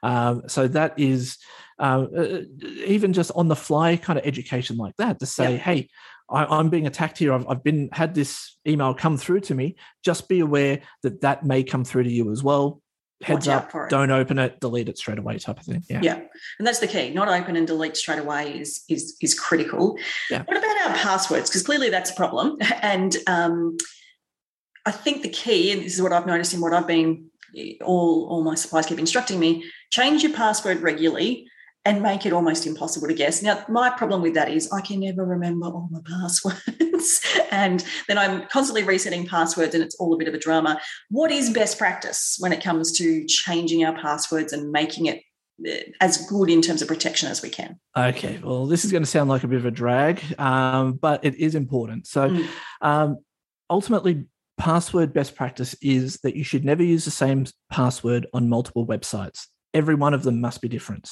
[0.03, 1.37] Um, so that is
[1.79, 2.41] uh, uh,
[2.85, 5.87] even just on the fly kind of education like that to say, hey,
[6.29, 7.33] I, am being attacked here.
[7.33, 9.75] I've, I've been had this email come through to me.
[10.03, 12.81] Just be aware that that may come through to you as well.
[13.21, 15.83] Heads up, don't open it, delete it straight away, type of thing.
[15.89, 16.21] Yeah, yeah,
[16.57, 17.09] and that's the key.
[17.09, 19.97] Not open and delete straight away is is is critical.
[20.29, 20.43] Yeah.
[20.43, 21.49] What about our passwords?
[21.49, 22.57] Because clearly that's a problem.
[22.81, 23.75] And um,
[24.85, 27.29] I think the key, and this is what I've noticed in what I've been
[27.83, 31.49] all all my suppliers keep instructing me: change your password regularly
[31.85, 33.41] and make it almost impossible to guess.
[33.41, 37.21] Now, my problem with that is I can never remember all my passwords.
[37.51, 40.79] and then I'm constantly resetting passwords and it's all a bit of a drama.
[41.09, 45.21] What is best practice when it comes to changing our passwords and making it
[45.65, 47.79] eh, as good in terms of protection as we can?
[47.97, 51.23] Okay, well, this is going to sound like a bit of a drag, um, but
[51.23, 52.07] it is important.
[52.07, 52.47] So, mm.
[52.81, 53.17] um,
[53.69, 54.25] ultimately,
[54.57, 59.47] password best practice is that you should never use the same password on multiple websites.
[59.73, 61.09] Every one of them must be different.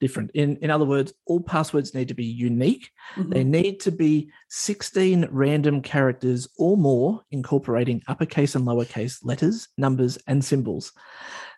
[0.00, 0.30] Different.
[0.34, 2.90] In in other words, all passwords need to be unique.
[3.16, 3.30] Mm-hmm.
[3.30, 10.18] They need to be 16 random characters or more, incorporating uppercase and lowercase letters, numbers,
[10.26, 10.92] and symbols.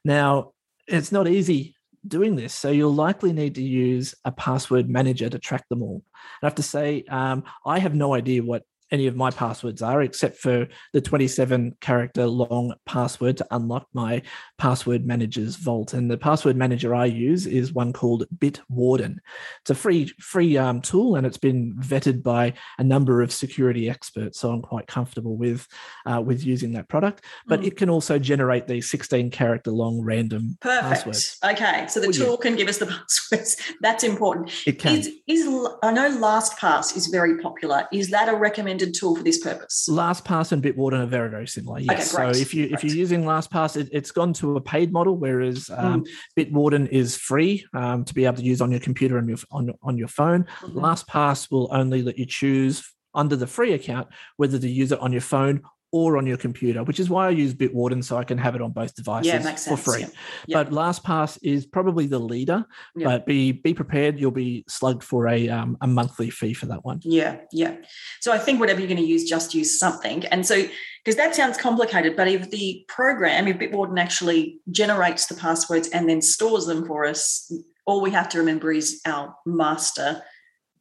[0.04, 0.52] Now,
[0.86, 1.74] it's not easy
[2.06, 2.54] doing this.
[2.54, 6.02] So you'll likely need to use a password manager to track them all.
[6.40, 9.82] And I have to say, um, I have no idea what any of my passwords
[9.82, 14.22] are, except for the 27 character long password to unlock my
[14.58, 15.94] password manager's vault.
[15.94, 19.16] And the password manager I use is one called Bitwarden.
[19.62, 23.88] It's a free free um, tool, and it's been vetted by a number of security
[23.88, 24.40] experts.
[24.40, 25.66] So I'm quite comfortable with
[26.06, 27.24] uh, with using that product.
[27.46, 27.66] But mm.
[27.66, 30.82] it can also generate these 16 character long random Perfect.
[30.82, 31.38] passwords.
[31.44, 32.42] Okay, so the tool yeah.
[32.42, 32.86] can give us the
[33.30, 33.56] passwords.
[33.80, 34.52] That's important.
[34.66, 34.98] It can.
[34.98, 35.46] Is, is
[35.82, 37.88] I know LastPass is very popular.
[37.92, 38.36] Is that a
[38.74, 39.86] recommended tool for this purpose?
[39.88, 41.80] LastPass and Bitwarden are very, very similar.
[41.80, 42.14] Yes.
[42.14, 42.74] Okay, so if you great.
[42.74, 46.08] if you're using LastPass, it, has gone to a paid model, whereas um, mm.
[46.38, 49.70] Bitwarden is free um, to be able to use on your computer and your on,
[49.82, 50.44] on your phone.
[50.44, 50.78] Mm-hmm.
[50.78, 54.08] LastPass will only let you choose under the free account
[54.38, 55.62] whether to use it on your phone
[55.94, 58.60] or on your computer, which is why I use Bitwarden so I can have it
[58.60, 60.00] on both devices yeah, for free.
[60.00, 60.08] Yeah.
[60.48, 60.62] Yeah.
[60.64, 64.18] But LastPass is probably the leader, but be be prepared.
[64.18, 66.98] You'll be slugged for a um, a monthly fee for that one.
[67.04, 67.76] Yeah, yeah.
[68.20, 70.24] So I think whatever you're going to use, just use something.
[70.26, 70.64] And so
[71.04, 76.08] because that sounds complicated, but if the program, if Bitwarden actually generates the passwords and
[76.08, 77.52] then stores them for us,
[77.86, 80.24] all we have to remember is our master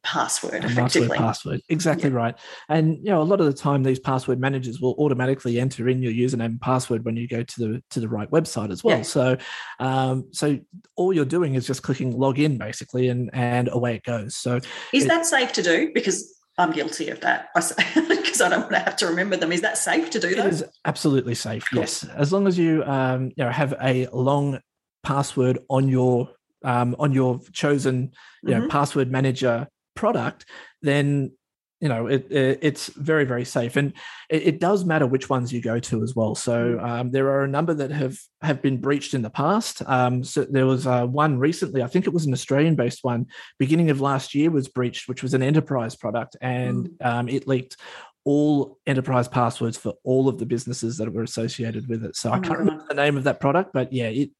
[0.04, 1.08] password effectively.
[1.08, 1.60] Password, password.
[1.68, 2.16] Exactly yeah.
[2.16, 2.38] right.
[2.68, 6.02] And you know, a lot of the time these password managers will automatically enter in
[6.02, 8.98] your username and password when you go to the to the right website as well.
[8.98, 9.02] Yeah.
[9.02, 9.36] So
[9.80, 10.58] um, so
[10.96, 14.36] all you're doing is just clicking log in basically and and away it goes.
[14.36, 14.60] So
[14.92, 15.90] is it, that safe to do?
[15.92, 17.60] Because I'm guilty of that I
[18.08, 19.52] because I don't want to have to remember them.
[19.52, 20.34] Is that safe to do?
[20.34, 21.64] That is absolutely safe.
[21.70, 21.80] Cool.
[21.80, 24.60] Yes, as long as you um, you know have a long
[25.02, 26.30] password on your
[26.62, 28.12] um, on your chosen
[28.42, 28.68] you know mm-hmm.
[28.68, 30.46] password manager product,
[30.82, 31.32] then
[31.80, 33.92] you know it, it, it's very very safe and
[34.30, 36.82] it, it, does matter which ones you go to as well so mm.
[36.82, 40.44] um, there are a number that have have been breached in the past um, so
[40.44, 43.26] there was uh, one recently i think it was an australian based one
[43.58, 47.06] beginning of last year was breached which was an enterprise product and mm.
[47.06, 47.76] um, it leaked
[48.24, 52.16] all enterprise passwords for all of the businesses that were associated with it.
[52.16, 54.30] So I can't remember the name of that product, but yeah, it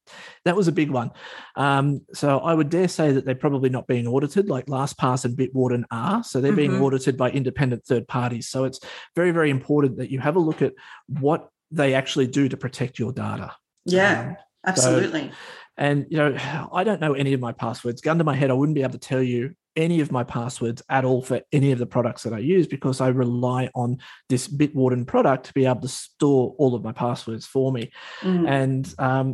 [0.43, 1.11] that was a big one.
[1.55, 5.37] Um, so I would dare say that they're probably not being audited like LastPass and
[5.37, 6.23] Bitwarden are.
[6.23, 6.57] So they're mm-hmm.
[6.57, 8.47] being audited by independent third parties.
[8.47, 8.79] So it's
[9.15, 10.73] very, very important that you have a look at
[11.07, 13.51] what they actually do to protect your data.
[13.85, 15.29] Yeah, um, absolutely.
[15.29, 15.35] So,
[15.77, 16.35] and you know,
[16.73, 18.01] I don't know any of my passwords.
[18.01, 20.81] Gun to my head, I wouldn't be able to tell you any of my passwords
[20.89, 23.97] at all for any of the products that I use because I rely on
[24.29, 27.91] this Bitwarden product to be able to store all of my passwords for me.
[28.21, 28.49] Mm.
[28.49, 29.27] And um,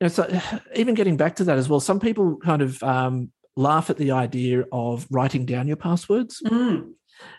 [0.00, 0.40] you know, so
[0.74, 4.12] even getting back to that as well, some people kind of um, laugh at the
[4.12, 6.42] idea of writing down your passwords.
[6.46, 6.92] Mm.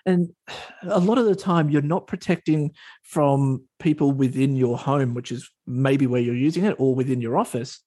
[0.05, 0.29] And
[0.83, 2.71] a lot of the time, you're not protecting
[3.03, 7.37] from people within your home, which is maybe where you're using it, or within your
[7.37, 7.79] office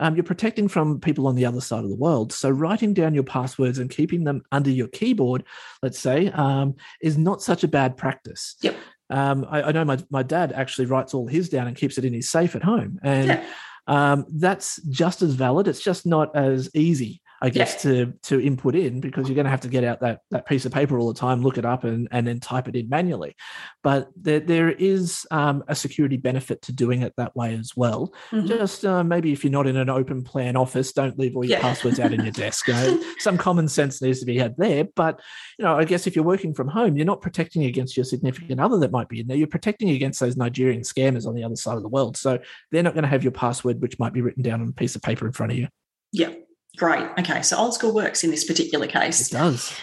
[0.00, 2.32] um, you're protecting from people on the other side of the world.
[2.32, 5.44] So writing down your passwords and keeping them under your keyboard,
[5.82, 8.56] let's say, um, is not such a bad practice.
[8.62, 8.76] Yep.
[9.10, 12.04] Um, I, I, know my, my dad actually writes all his down and keeps it
[12.04, 12.98] in his safe at home.
[13.02, 13.44] And yeah.
[13.86, 15.68] um, that's just as valid.
[15.68, 17.90] It's just not as easy I guess, yeah.
[17.90, 20.64] to to input in because you're going to have to get out that that piece
[20.64, 23.34] of paper all the time, look it up, and and then type it in manually.
[23.82, 28.14] But there there is um, a security benefit to doing it that way as well.
[28.30, 28.46] Mm-hmm.
[28.46, 31.58] Just uh, maybe if you're not in an open plan office, don't leave all your
[31.58, 31.62] yeah.
[31.62, 32.68] passwords out in your desk.
[32.68, 34.84] You know, some common sense needs to be had there.
[34.94, 35.20] But
[35.58, 38.60] you know, I guess if you're working from home, you're not protecting against your significant
[38.60, 39.36] other that might be in there.
[39.36, 42.16] You're protecting against those Nigerian scammers on the other side of the world.
[42.16, 42.38] So
[42.70, 44.94] they're not going to have your password, which might be written down on a piece
[44.94, 45.66] of paper in front of you.
[46.12, 46.34] Yeah,
[46.76, 47.08] Great.
[47.18, 47.42] Okay.
[47.42, 49.30] So old school works in this particular case.
[49.30, 49.74] It does.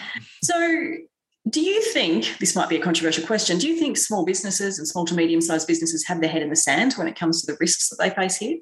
[0.43, 0.93] So,
[1.49, 3.57] do you think this might be a controversial question?
[3.57, 6.49] Do you think small businesses and small to medium sized businesses have their head in
[6.49, 8.57] the sand when it comes to the risks that they face here?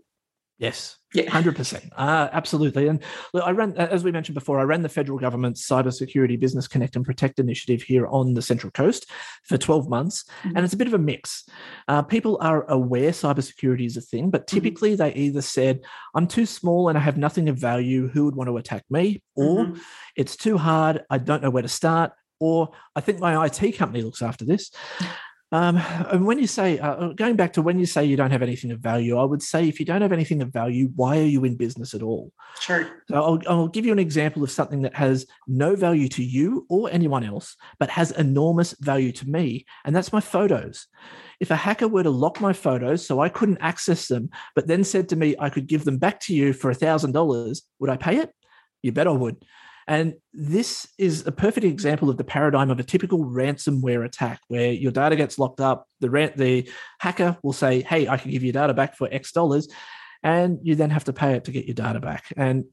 [0.59, 2.87] Yes, yeah, hundred percent, uh, absolutely.
[2.87, 6.67] And look, I ran, as we mentioned before, I ran the federal government's cybersecurity business
[6.67, 9.09] connect and protect initiative here on the Central Coast
[9.43, 10.55] for twelve months, mm-hmm.
[10.55, 11.47] and it's a bit of a mix.
[11.87, 14.55] Uh, people are aware cybersecurity is a thing, but mm-hmm.
[14.57, 15.03] typically mm-hmm.
[15.03, 15.81] they either said,
[16.15, 18.07] "I'm too small and I have nothing of value.
[18.07, 19.79] Who would want to attack me?" or mm-hmm.
[20.15, 21.03] "It's too hard.
[21.09, 24.71] I don't know where to start." Or I think my IT company looks after this.
[25.51, 25.77] Um,
[26.11, 28.71] and when you say, uh, going back to when you say you don't have anything
[28.71, 31.45] of value, I would say if you don't have anything of value, why are you
[31.45, 32.33] in business at all?
[32.59, 32.85] Sure.
[33.09, 36.65] So I'll, I'll give you an example of something that has no value to you
[36.69, 40.87] or anyone else, but has enormous value to me, and that's my photos.
[41.39, 44.83] If a hacker were to lock my photos so I couldn't access them, but then
[44.83, 48.17] said to me I could give them back to you for $1,000, would I pay
[48.17, 48.31] it?
[48.81, 49.37] You bet I would.
[49.87, 54.71] And this is a perfect example of the paradigm of a typical ransomware attack where
[54.71, 55.87] your data gets locked up.
[56.01, 56.69] The, the
[56.99, 59.67] hacker will say, Hey, I can give you data back for X dollars.
[60.23, 62.25] And you then have to pay it to get your data back.
[62.35, 62.65] And,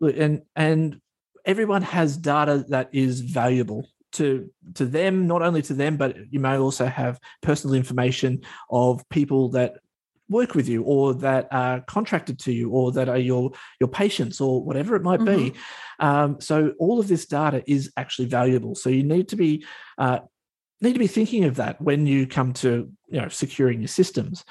[0.00, 1.00] and, and
[1.44, 6.40] everyone has data that is valuable to to them not only to them but you
[6.40, 9.74] may also have personal information of people that
[10.28, 14.40] work with you or that are contracted to you or that are your your patients
[14.40, 15.48] or whatever it might mm-hmm.
[15.50, 15.54] be
[15.98, 18.74] um, so all of this data is actually valuable.
[18.74, 19.64] So you need to be
[19.96, 20.20] uh,
[20.80, 24.44] need to be thinking of that when you come to you know securing your systems.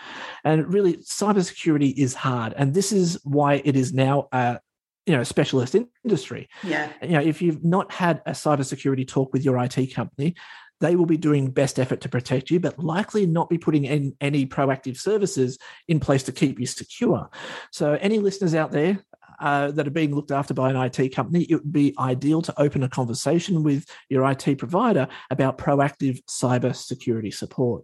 [0.44, 2.54] And really cybersecurity is hard.
[2.58, 4.60] And this is why it is now a
[5.06, 6.50] you know specialist industry.
[6.64, 6.92] Yeah.
[7.02, 10.36] You know if you've not had a cybersecurity talk with your IT company
[10.80, 14.16] they will be doing best effort to protect you, but likely not be putting in
[14.22, 17.30] any proactive services in place to keep you secure.
[17.72, 19.00] So, any listeners out there
[19.40, 22.60] uh, that are being looked after by an IT company, it would be ideal to
[22.60, 27.84] open a conversation with your IT provider about proactive cyber security support.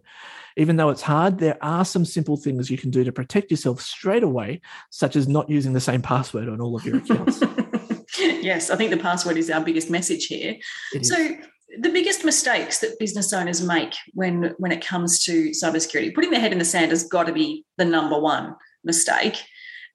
[0.56, 3.80] Even though it's hard, there are some simple things you can do to protect yourself
[3.80, 7.40] straight away, such as not using the same password on all of your accounts.
[8.18, 10.56] yes, I think the password is our biggest message here.
[11.02, 11.36] So,
[11.80, 16.40] the biggest mistakes that business owners make when when it comes to cybersecurity, putting their
[16.40, 19.42] head in the sand has got to be the number one mistake.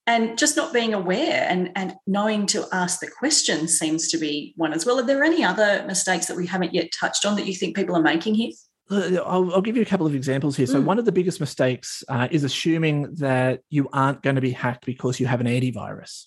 [0.08, 4.54] And just not being aware and, and knowing to ask the question seems to be
[4.58, 5.00] one as well.
[5.00, 7.96] Are there any other mistakes that we haven't yet touched on that you think people
[7.96, 8.52] are making here?
[8.90, 10.66] Uh, I'll, I'll, give you a couple of examples here.
[10.66, 10.86] So, mm.
[10.86, 14.86] one of the biggest mistakes uh, is assuming that you aren't going to be hacked
[14.88, 16.26] because you have an antivirus.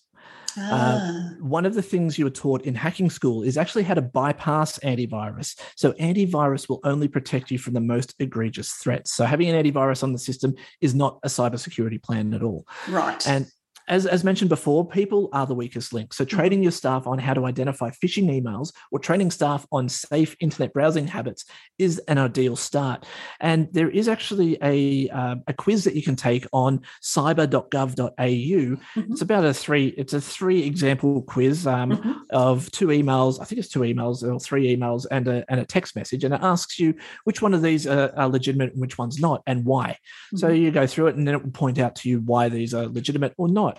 [0.58, 0.72] Ah.
[0.72, 4.02] Uh, one of the things you were taught in hacking school is actually how to
[4.02, 5.58] bypass antivirus.
[5.76, 9.12] So, antivirus will only protect you from the most egregious threats.
[9.12, 12.66] So, having an antivirus on the system is not a cybersecurity plan at all.
[12.88, 13.26] Right.
[13.26, 13.46] And
[13.88, 16.12] as, as mentioned before, people are the weakest link.
[16.12, 16.36] So, mm-hmm.
[16.36, 20.72] training your staff on how to identify phishing emails or training staff on safe internet
[20.72, 21.44] browsing habits
[21.78, 23.06] is an ideal start.
[23.40, 28.12] And there is actually a, uh, a quiz that you can take on cyber.gov.au.
[28.18, 29.12] Mm-hmm.
[29.12, 32.12] It's about a three, it's a three example quiz um, mm-hmm.
[32.30, 33.40] of two emails.
[33.40, 36.24] I think it's two emails or three emails and a, and a text message.
[36.24, 39.42] And it asks you which one of these are, are legitimate and which one's not
[39.46, 39.98] and why.
[40.34, 40.56] So, mm-hmm.
[40.56, 42.86] you go through it and then it will point out to you why these are
[42.86, 43.71] legitimate or not.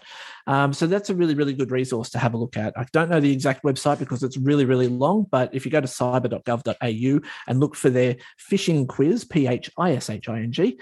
[0.48, 2.74] Um, so that's a really, really good resource to have a look at.
[2.78, 5.82] I don't know the exact website because it's really, really long, but if you go
[5.82, 8.18] to cyber.gov.au and look for their
[8.52, 10.80] phishing quiz, P H I S H I N G,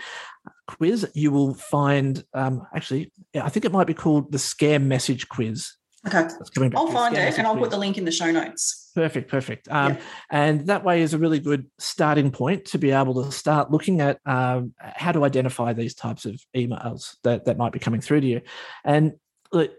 [0.68, 5.28] quiz, you will find um, actually, I think it might be called the scam message
[5.30, 5.74] quiz.
[6.08, 6.28] Okay.
[6.76, 8.90] I'll find it and I'll put the link in the show notes.
[8.96, 9.68] Perfect, perfect.
[9.70, 10.02] Um, yeah.
[10.32, 14.02] And that way is a really good starting point to be able to start looking
[14.02, 18.22] at um, how to identify these types of emails that, that might be coming through
[18.22, 18.42] to you.
[18.84, 19.14] And
[19.52, 19.72] look,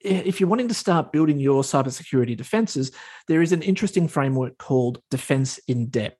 [0.00, 2.92] if you're wanting to start building your cybersecurity defenses,
[3.28, 6.18] there is an interesting framework called Defense in Depth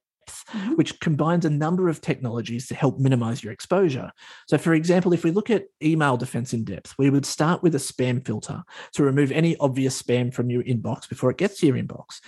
[0.52, 0.74] mm-hmm.
[0.74, 4.10] which combines a number of technologies to help minimize your exposure.
[4.48, 7.74] So, for example, if we look at email defense in depth, we would start with
[7.74, 8.62] a spam filter
[8.94, 12.20] to remove any obvious spam from your inbox before it gets to your inbox.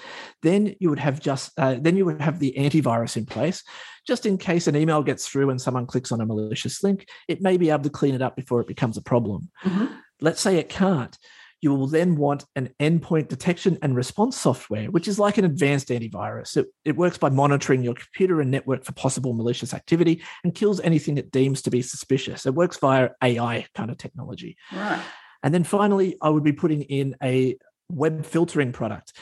[0.43, 3.63] Then you would have just uh, then you would have the antivirus in place
[4.07, 7.41] just in case an email gets through and someone clicks on a malicious link, it
[7.41, 9.51] may be able to clean it up before it becomes a problem.
[9.65, 9.87] Mm-hmm.
[10.21, 11.17] Let's say it can't
[11.65, 15.89] you will then want an endpoint detection and response software, which is like an advanced
[15.89, 16.59] antivirus.
[16.59, 20.79] It, it works by monitoring your computer and network for possible malicious activity and kills
[20.81, 22.45] anything it deems to be suspicious.
[22.45, 24.59] It works via AI kind of technology.
[24.73, 25.03] Right.
[25.43, 27.57] And then finally, I would be putting in a
[27.89, 29.15] web filtering product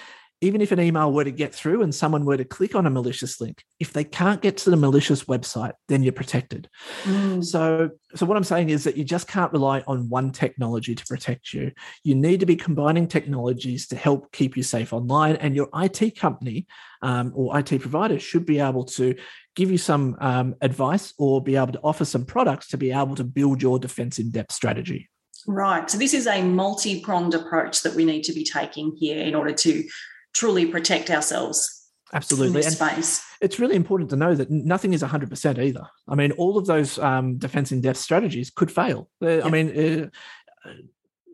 [0.42, 2.90] even if an email were to get through and someone were to click on a
[2.90, 6.68] malicious link, if they can't get to the malicious website, then you're protected.
[7.04, 7.44] Mm.
[7.44, 11.06] So, so what I'm saying is that you just can't rely on one technology to
[11.06, 11.70] protect you.
[12.02, 16.18] You need to be combining technologies to help keep you safe online, and your IT
[16.18, 16.66] company
[17.02, 19.14] um, or IT provider should be able to
[19.54, 23.14] give you some um, advice or be able to offer some products to be able
[23.14, 25.08] to build your defense in depth strategy.
[25.46, 25.88] Right.
[25.90, 29.34] So this is a multi pronged approach that we need to be taking here in
[29.34, 29.84] order to
[30.32, 33.24] truly protect ourselves absolutely and space.
[33.40, 35.86] it's really important to know that nothing is 100% either.
[36.08, 39.08] I mean all of those um, defense in depth strategies could fail.
[39.22, 40.10] Uh, i mean
[40.64, 40.70] uh,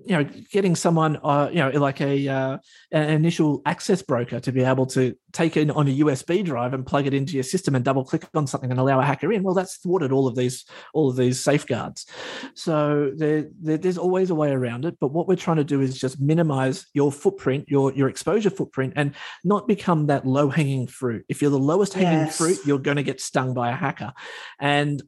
[0.08, 2.58] you know, getting someone, uh, you know, like a uh,
[2.92, 6.86] an initial access broker to be able to take it on a USB drive and
[6.86, 9.42] plug it into your system and double click on something and allow a hacker in.
[9.42, 12.06] Well, that's thwarted all of these all of these safeguards.
[12.54, 14.96] So there, there, there's always a way around it.
[14.98, 18.94] But what we're trying to do is just minimize your footprint, your your exposure footprint,
[18.96, 21.26] and not become that low hanging fruit.
[21.28, 22.38] If you're the lowest hanging yes.
[22.38, 24.14] fruit, you're going to get stung by a hacker.
[24.58, 25.02] And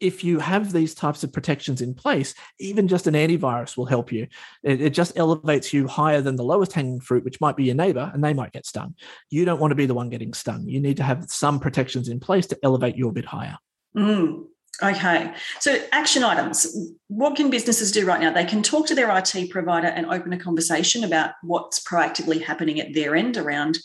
[0.00, 4.12] if you have these types of protections in place, even just an antivirus will help
[4.12, 4.26] you.
[4.62, 7.74] It, it, just elevates you higher than the lowest hanging fruit, which might be your
[7.74, 8.94] neighbor, and they might get stung.
[9.30, 10.66] You don't want to be the one getting stung.
[10.66, 13.58] You need to have some protections in place to elevate you a bit higher.
[13.96, 14.44] Mm,
[14.82, 15.34] okay.
[15.60, 16.94] So, action items.
[17.08, 18.32] What can businesses do right now?
[18.32, 22.80] They can talk to their IT provider and open a conversation about what's proactively happening
[22.80, 23.78] at their end around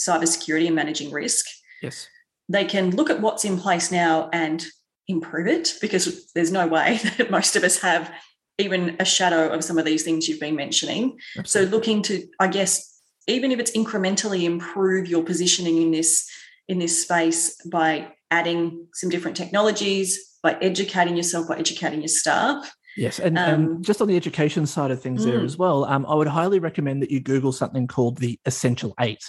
[0.00, 1.46] cybersecurity and managing risk.
[1.82, 2.08] Yes.
[2.48, 4.64] They can look at what's in place now and
[5.08, 8.12] improve it because there's no way that most of us have
[8.58, 11.18] even a shadow of some of these things you've been mentioning.
[11.38, 11.70] Absolutely.
[11.70, 16.28] So looking to, I guess, even if it's incrementally improve your positioning in this
[16.68, 22.74] in this space by adding some different technologies, by educating yourself, by educating your staff.
[22.96, 25.26] Yes, and, um, and just on the education side of things mm.
[25.26, 28.94] there as well, um, I would highly recommend that you Google something called the Essential
[28.98, 29.22] Eight.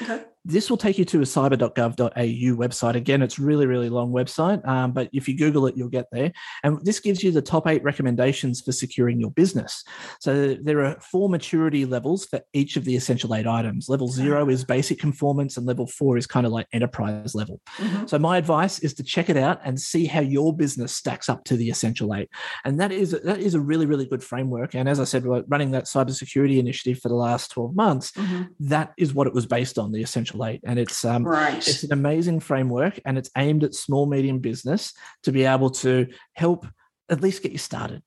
[0.00, 2.94] Okay this will take you to a cyber.gov.au website.
[2.94, 6.32] Again, it's really, really long website, um, but if you Google it, you'll get there.
[6.64, 9.84] And this gives you the top eight recommendations for securing your business.
[10.20, 13.90] So there are four maturity levels for each of the essential eight items.
[13.90, 17.60] Level zero is basic conformance, and level four is kind of like enterprise level.
[17.76, 18.06] Mm-hmm.
[18.06, 21.44] So my advice is to check it out and see how your business stacks up
[21.44, 22.30] to the essential eight.
[22.64, 24.74] And that is that is a really, really good framework.
[24.74, 28.12] And as I said, we're running that cybersecurity initiative for the last 12 months.
[28.12, 28.44] Mm-hmm.
[28.60, 31.56] That is what it was based on, the essential eight and it's um, right.
[31.56, 36.06] it's an amazing framework and it's aimed at small medium business to be able to
[36.34, 36.66] help
[37.08, 38.02] at least get you started.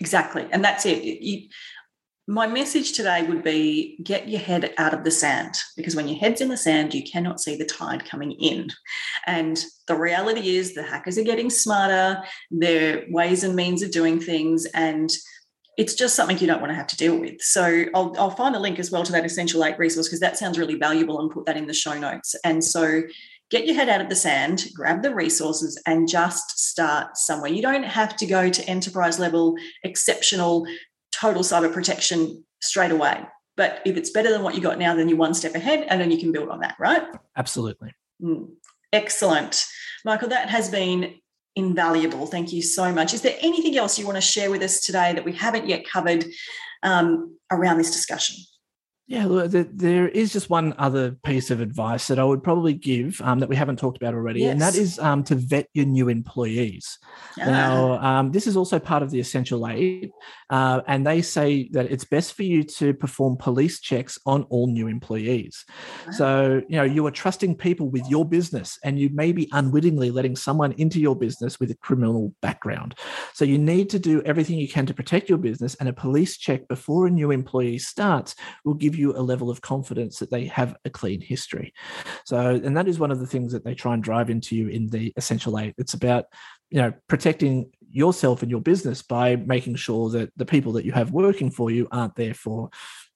[0.00, 0.46] Exactly.
[0.50, 1.02] And that's it.
[1.02, 1.48] You,
[2.30, 6.18] my message today would be get your head out of the sand because when your
[6.18, 8.68] head's in the sand you cannot see the tide coming in.
[9.26, 14.20] And the reality is the hackers are getting smarter their ways and means of doing
[14.20, 15.10] things and
[15.78, 17.40] it's just something you don't want to have to deal with.
[17.40, 20.36] So I'll, I'll find a link as well to that Essential Eight resource because that
[20.36, 22.34] sounds really valuable and put that in the show notes.
[22.44, 23.02] And so
[23.48, 27.52] get your head out of the sand, grab the resources, and just start somewhere.
[27.52, 29.54] You don't have to go to enterprise level,
[29.84, 30.66] exceptional,
[31.12, 33.24] total cyber protection straight away.
[33.56, 36.00] But if it's better than what you got now, then you're one step ahead and
[36.00, 37.02] then you can build on that, right?
[37.36, 37.94] Absolutely.
[38.20, 38.48] Mm.
[38.92, 39.64] Excellent.
[40.04, 41.14] Michael, that has been
[41.58, 42.26] invaluable.
[42.26, 43.12] Thank you so much.
[43.12, 45.84] Is there anything else you want to share with us today that we haven't yet
[45.86, 46.24] covered
[46.82, 48.36] um, around this discussion?
[49.10, 53.38] Yeah, there is just one other piece of advice that I would probably give um,
[53.38, 54.52] that we haven't talked about already, yes.
[54.52, 56.98] and that is um, to vet your new employees.
[57.40, 57.46] Ah.
[57.46, 60.10] Now, um, this is also part of the Essential Eight,
[60.50, 64.66] uh, and they say that it's best for you to perform police checks on all
[64.66, 65.64] new employees.
[66.06, 66.10] Ah.
[66.10, 70.10] So, you know, you are trusting people with your business, and you may be unwittingly
[70.10, 72.94] letting someone into your business with a criminal background.
[73.32, 76.36] So, you need to do everything you can to protect your business, and a police
[76.36, 78.34] check before a new employee starts
[78.66, 81.72] will give you a level of confidence that they have a clean history.
[82.24, 84.68] So, and that is one of the things that they try and drive into you
[84.68, 85.74] in the Essential Eight.
[85.78, 86.26] It's about
[86.70, 90.92] you know protecting yourself and your business by making sure that the people that you
[90.92, 92.68] have working for you aren't there for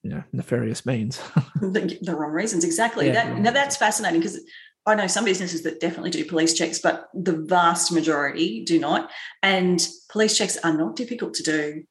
[0.02, 1.20] you know nefarious means
[1.60, 3.12] the, the, wrong reasons exactly yeah.
[3.12, 4.40] that, now that's fascinating because
[4.84, 9.10] I know some businesses that definitely do police checks, but the vast majority do not.
[9.40, 11.84] And police checks are not difficult to do.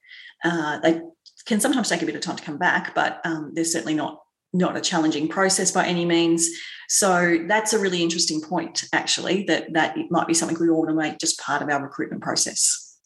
[0.43, 1.01] Uh, they
[1.45, 4.19] can sometimes take a bit of time to come back, but um, they're certainly not
[4.53, 6.49] not a challenging process by any means.
[6.89, 10.79] So that's a really interesting point, actually, that that it might be something we all
[10.79, 12.97] want to make just part of our recruitment process.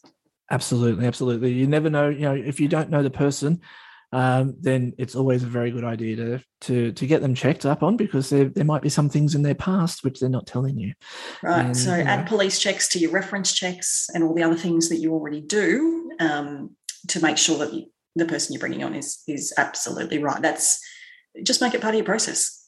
[0.50, 1.52] Absolutely, absolutely.
[1.52, 3.60] You never know, you know, if you don't know the person,
[4.12, 7.82] um, then it's always a very good idea to to to get them checked up
[7.82, 10.78] on because there, there might be some things in their past which they're not telling
[10.78, 10.94] you.
[11.42, 11.66] Right.
[11.66, 14.56] And, so you know, add police checks to your reference checks and all the other
[14.56, 16.76] things that you already do um,
[17.08, 17.72] to make sure that
[18.16, 20.40] the person you're bringing on is is absolutely right.
[20.42, 20.80] That's
[21.42, 22.64] just make it part of your process.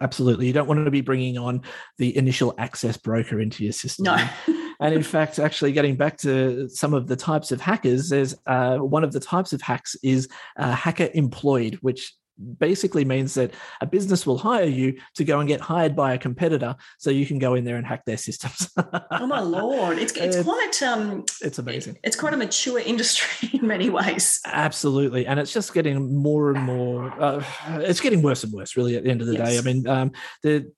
[0.00, 0.46] Absolutely.
[0.46, 1.62] You don't want to be bringing on
[1.98, 4.04] the initial access broker into your system.
[4.04, 4.16] No.
[4.80, 8.78] and in fact, actually, getting back to some of the types of hackers, there's uh,
[8.78, 12.14] one of the types of hacks is uh, hacker employed, which
[12.58, 16.18] basically means that a business will hire you to go and get hired by a
[16.18, 18.70] competitor so you can go in there and hack their systems.
[19.12, 19.98] Oh my lord.
[19.98, 21.98] It's, it's quite um it's amazing.
[22.02, 24.40] it's quite a mature industry in many ways.
[24.46, 25.26] Absolutely.
[25.26, 27.44] And it's just getting more and more uh,
[27.80, 29.48] it's getting worse and worse really at the end of the yes.
[29.48, 30.12] day i mean um
[30.42, 30.72] the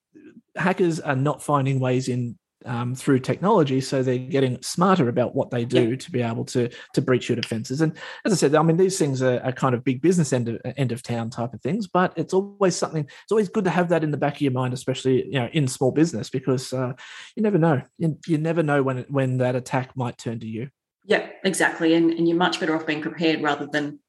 [0.55, 5.51] hackers are not finding ways in um, through technology, so they're getting smarter about what
[5.51, 7.81] they do to be able to to breach your defenses.
[7.81, 10.49] And as I said, I mean these things are, are, kind of big business end
[10.49, 13.03] of end of town type of things, but it's always something.
[13.03, 15.49] It's always good to have that in the back of your mind, especially you know
[15.53, 16.93] in small business, because uh,
[17.35, 17.81] you never know.
[17.97, 20.69] You, you never know when when that attack might turn to you.
[21.05, 21.93] Yeah, exactly.
[21.95, 23.99] And, and you're much better off being prepared rather than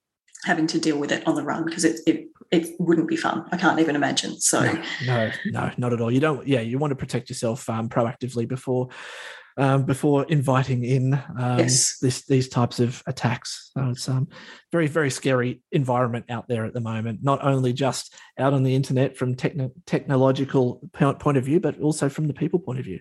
[0.44, 3.46] having to deal with it on the run because it, it it wouldn't be fun.
[3.52, 4.38] I can't even imagine.
[4.40, 6.10] So no, no, no, not at all.
[6.10, 6.46] You don't.
[6.46, 8.88] Yeah, you want to protect yourself um, proactively before
[9.56, 11.98] um, before inviting in um, yes.
[11.98, 13.70] this, these types of attacks.
[13.74, 14.28] So it's um
[14.72, 17.20] very very scary environment out there at the moment.
[17.22, 22.08] Not only just out on the internet from techno- technological point of view, but also
[22.08, 23.00] from the people point of view.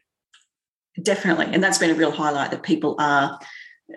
[1.01, 3.39] Definitely, and that's been a real highlight that people are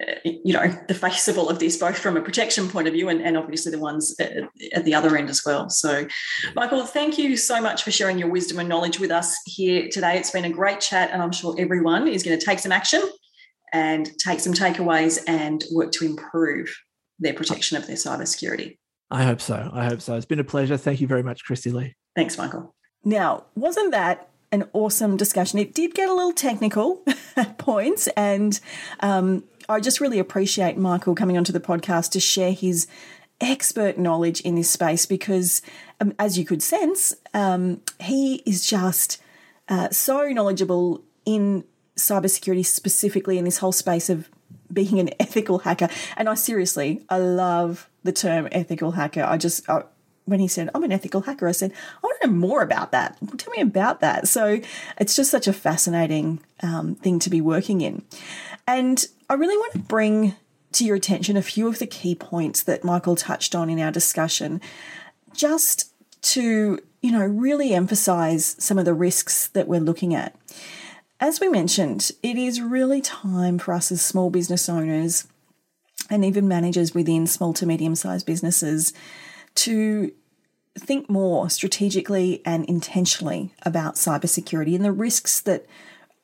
[0.01, 2.93] uh, you know the face of all of this both from a protection point of
[2.93, 4.33] view and, and obviously the ones at,
[4.73, 5.71] at, the other end as well.
[5.71, 6.09] So
[6.57, 10.19] michael thank you so much for sharing your wisdom and knowledge with us here today.
[10.19, 13.01] It's been a great chat and i'm sure everyone is going to take some action
[13.73, 16.75] and take some takeaways and work to improve
[17.21, 18.79] their protection of their cybersecurity.
[19.11, 19.71] I hope so.
[19.73, 20.17] I hope so.
[20.17, 20.77] It's been a pleasure.
[20.77, 21.95] Thank you very much christy lee.
[22.17, 22.75] Thanks michael.
[23.05, 25.59] Now wasn't that an awesome discussion.
[25.59, 27.03] It did get a little technical
[27.37, 28.59] at points, and
[29.01, 32.87] um, I just really appreciate Michael coming onto the podcast to share his
[33.41, 35.63] expert knowledge in this space because,
[36.01, 39.21] um, as you could sense, um, he is just
[39.69, 41.65] uh, so knowledgeable in
[41.97, 44.29] cybersecurity, specifically in this whole space of
[44.73, 45.89] being an ethical hacker.
[46.17, 49.25] And I seriously, I love the term ethical hacker.
[49.25, 49.83] I just, I,
[50.27, 52.93] when he said, I'm an ethical hacker, I said, I want to know more about
[52.93, 53.17] that.
[53.39, 54.29] Tell me about that.
[54.29, 54.61] So
[54.99, 58.03] it's just such a fascinating um, thing to be working in.
[58.67, 60.35] And I really want to bring
[60.73, 63.93] to your attention a few of the key points that Michael touched on in our
[63.93, 64.61] discussion,
[65.33, 65.93] just
[66.23, 70.35] to, you know, really emphasize some of the risks that we're looking at.
[71.19, 75.27] As we mentioned, it is really time for us as small business owners
[76.11, 78.93] and even managers within small to medium sized businesses
[79.55, 80.13] to
[80.79, 85.65] think more strategically and intentionally about cybersecurity and the risks that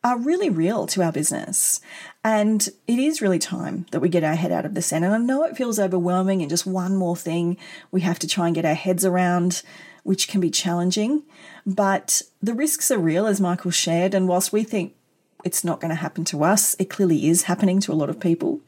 [0.05, 1.80] are really real to our business.
[2.24, 5.05] And it is really time that we get our head out of the sand.
[5.05, 7.57] And I know it feels overwhelming and just one more thing
[7.90, 9.62] we have to try and get our heads around,
[10.03, 11.22] which can be challenging.
[11.64, 14.14] But the risks are real, as Michael shared.
[14.14, 14.94] And whilst we think
[15.44, 18.20] it's not going to happen to us, it clearly is happening to a lot of
[18.20, 18.61] people.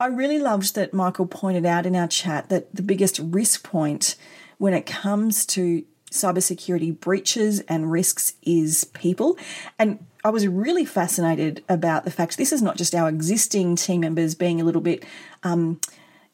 [0.00, 4.16] I really loved that Michael pointed out in our chat that the biggest risk point
[4.58, 9.36] when it comes to cybersecurity breaches and risks is people.
[9.78, 14.00] And I was really fascinated about the fact this is not just our existing team
[14.00, 15.04] members being a little bit,
[15.42, 15.78] um,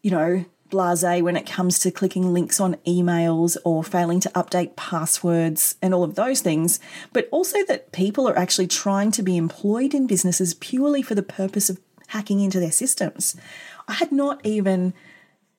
[0.00, 4.76] you know, blase when it comes to clicking links on emails or failing to update
[4.76, 6.78] passwords and all of those things,
[7.12, 11.22] but also that people are actually trying to be employed in businesses purely for the
[11.24, 13.36] purpose of hacking into their systems.
[13.88, 14.94] I had not even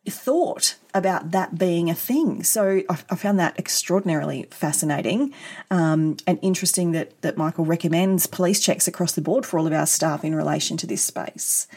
[0.10, 2.44] thought about that being a thing.
[2.44, 5.34] So I, I found that extraordinarily fascinating
[5.70, 9.74] um, and interesting that, that Michael recommends police checks across the board for all of
[9.74, 11.68] our staff in relation to this space.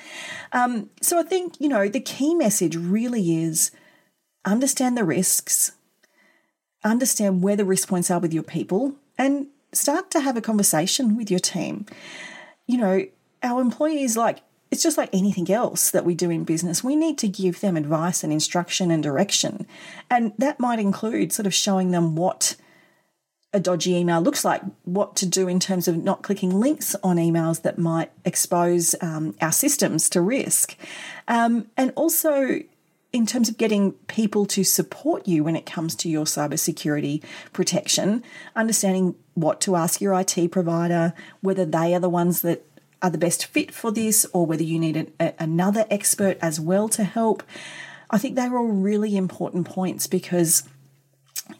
[0.52, 3.70] Um, so I think, you know, the key message really is
[4.44, 5.72] understand the risks,
[6.82, 11.16] understand where the risk points are with your people, and start to have a conversation
[11.16, 11.84] with your team.
[12.66, 13.06] You know,
[13.42, 14.40] our employees like
[14.74, 16.82] it's just like anything else that we do in business.
[16.82, 19.68] We need to give them advice and instruction and direction.
[20.10, 22.56] And that might include sort of showing them what
[23.52, 27.18] a dodgy email looks like, what to do in terms of not clicking links on
[27.18, 30.76] emails that might expose um, our systems to risk.
[31.28, 32.60] Um, and also,
[33.12, 37.22] in terms of getting people to support you when it comes to your cybersecurity
[37.52, 38.24] protection,
[38.56, 42.66] understanding what to ask your IT provider, whether they are the ones that
[43.04, 46.88] are the best fit for this or whether you need a, another expert as well
[46.88, 47.42] to help.
[48.08, 50.62] I think they're all really important points because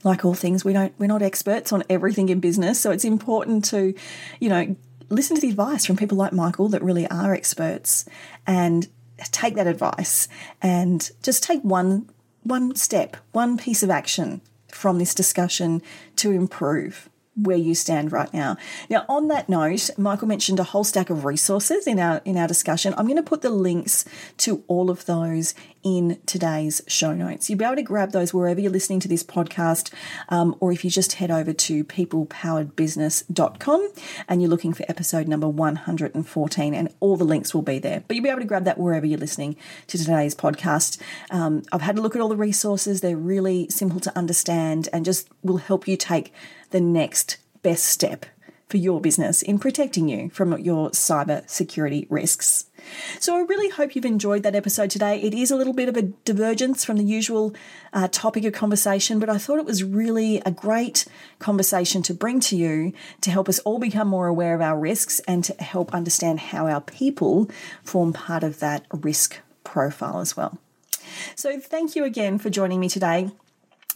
[0.03, 3.63] like all things we don't we're not experts on everything in business so it's important
[3.67, 3.93] to
[4.41, 4.75] you know
[5.11, 8.07] listen to the advice from people like Michael that really are experts
[8.47, 8.89] and
[9.31, 10.27] take that advice
[10.63, 12.09] and just take one
[12.45, 15.83] one step one piece of action from this discussion
[16.17, 18.57] to improve where you stand right now.
[18.89, 22.47] Now, on that note, Michael mentioned a whole stack of resources in our in our
[22.47, 22.95] discussion.
[22.97, 24.05] I'm going to put the links
[24.39, 25.55] to all of those
[25.85, 27.51] in today's show notes.
[27.51, 29.93] You'll be able to grab those wherever you're listening to this podcast,
[30.31, 33.89] um, or if you just head over to peoplepoweredbusiness.com
[34.27, 38.03] and you're looking for episode number 114, and all the links will be there.
[38.07, 39.57] But you'll be able to grab that wherever you're listening
[39.89, 40.99] to today's podcast.
[41.31, 45.05] Um, I've had a look at all the resources, they're really simple to understand and
[45.05, 46.33] just will help you take
[46.75, 48.27] the next best step
[48.67, 52.67] for your business in protecting you from your cyber security risks.
[53.21, 55.23] So, I really hope you've enjoyed that episode today.
[55.23, 57.55] It is a little bit of a divergence from the usual
[57.93, 61.05] uh, topic of conversation, but I thought it was really a great
[61.39, 65.21] conversation to bring to you to help us all become more aware of our risks
[65.29, 67.49] and to help understand how our people
[67.85, 70.59] form part of that risk profile as well.
[71.37, 73.31] So, thank you again for joining me today.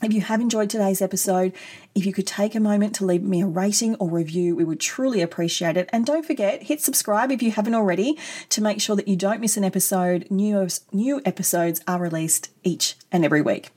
[0.00, 1.52] If you have enjoyed today's episode,
[1.96, 4.78] if you could take a moment to leave me a rating or review, we would
[4.78, 5.90] truly appreciate it.
[5.92, 8.16] And don't forget, hit subscribe if you haven't already
[8.50, 10.30] to make sure that you don't miss an episode.
[10.30, 13.70] New, new episodes are released each and every week.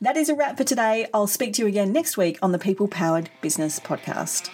[0.00, 1.08] That is a wrap for today.
[1.12, 4.50] I'll speak to you again next week on the People Powered Business Podcast.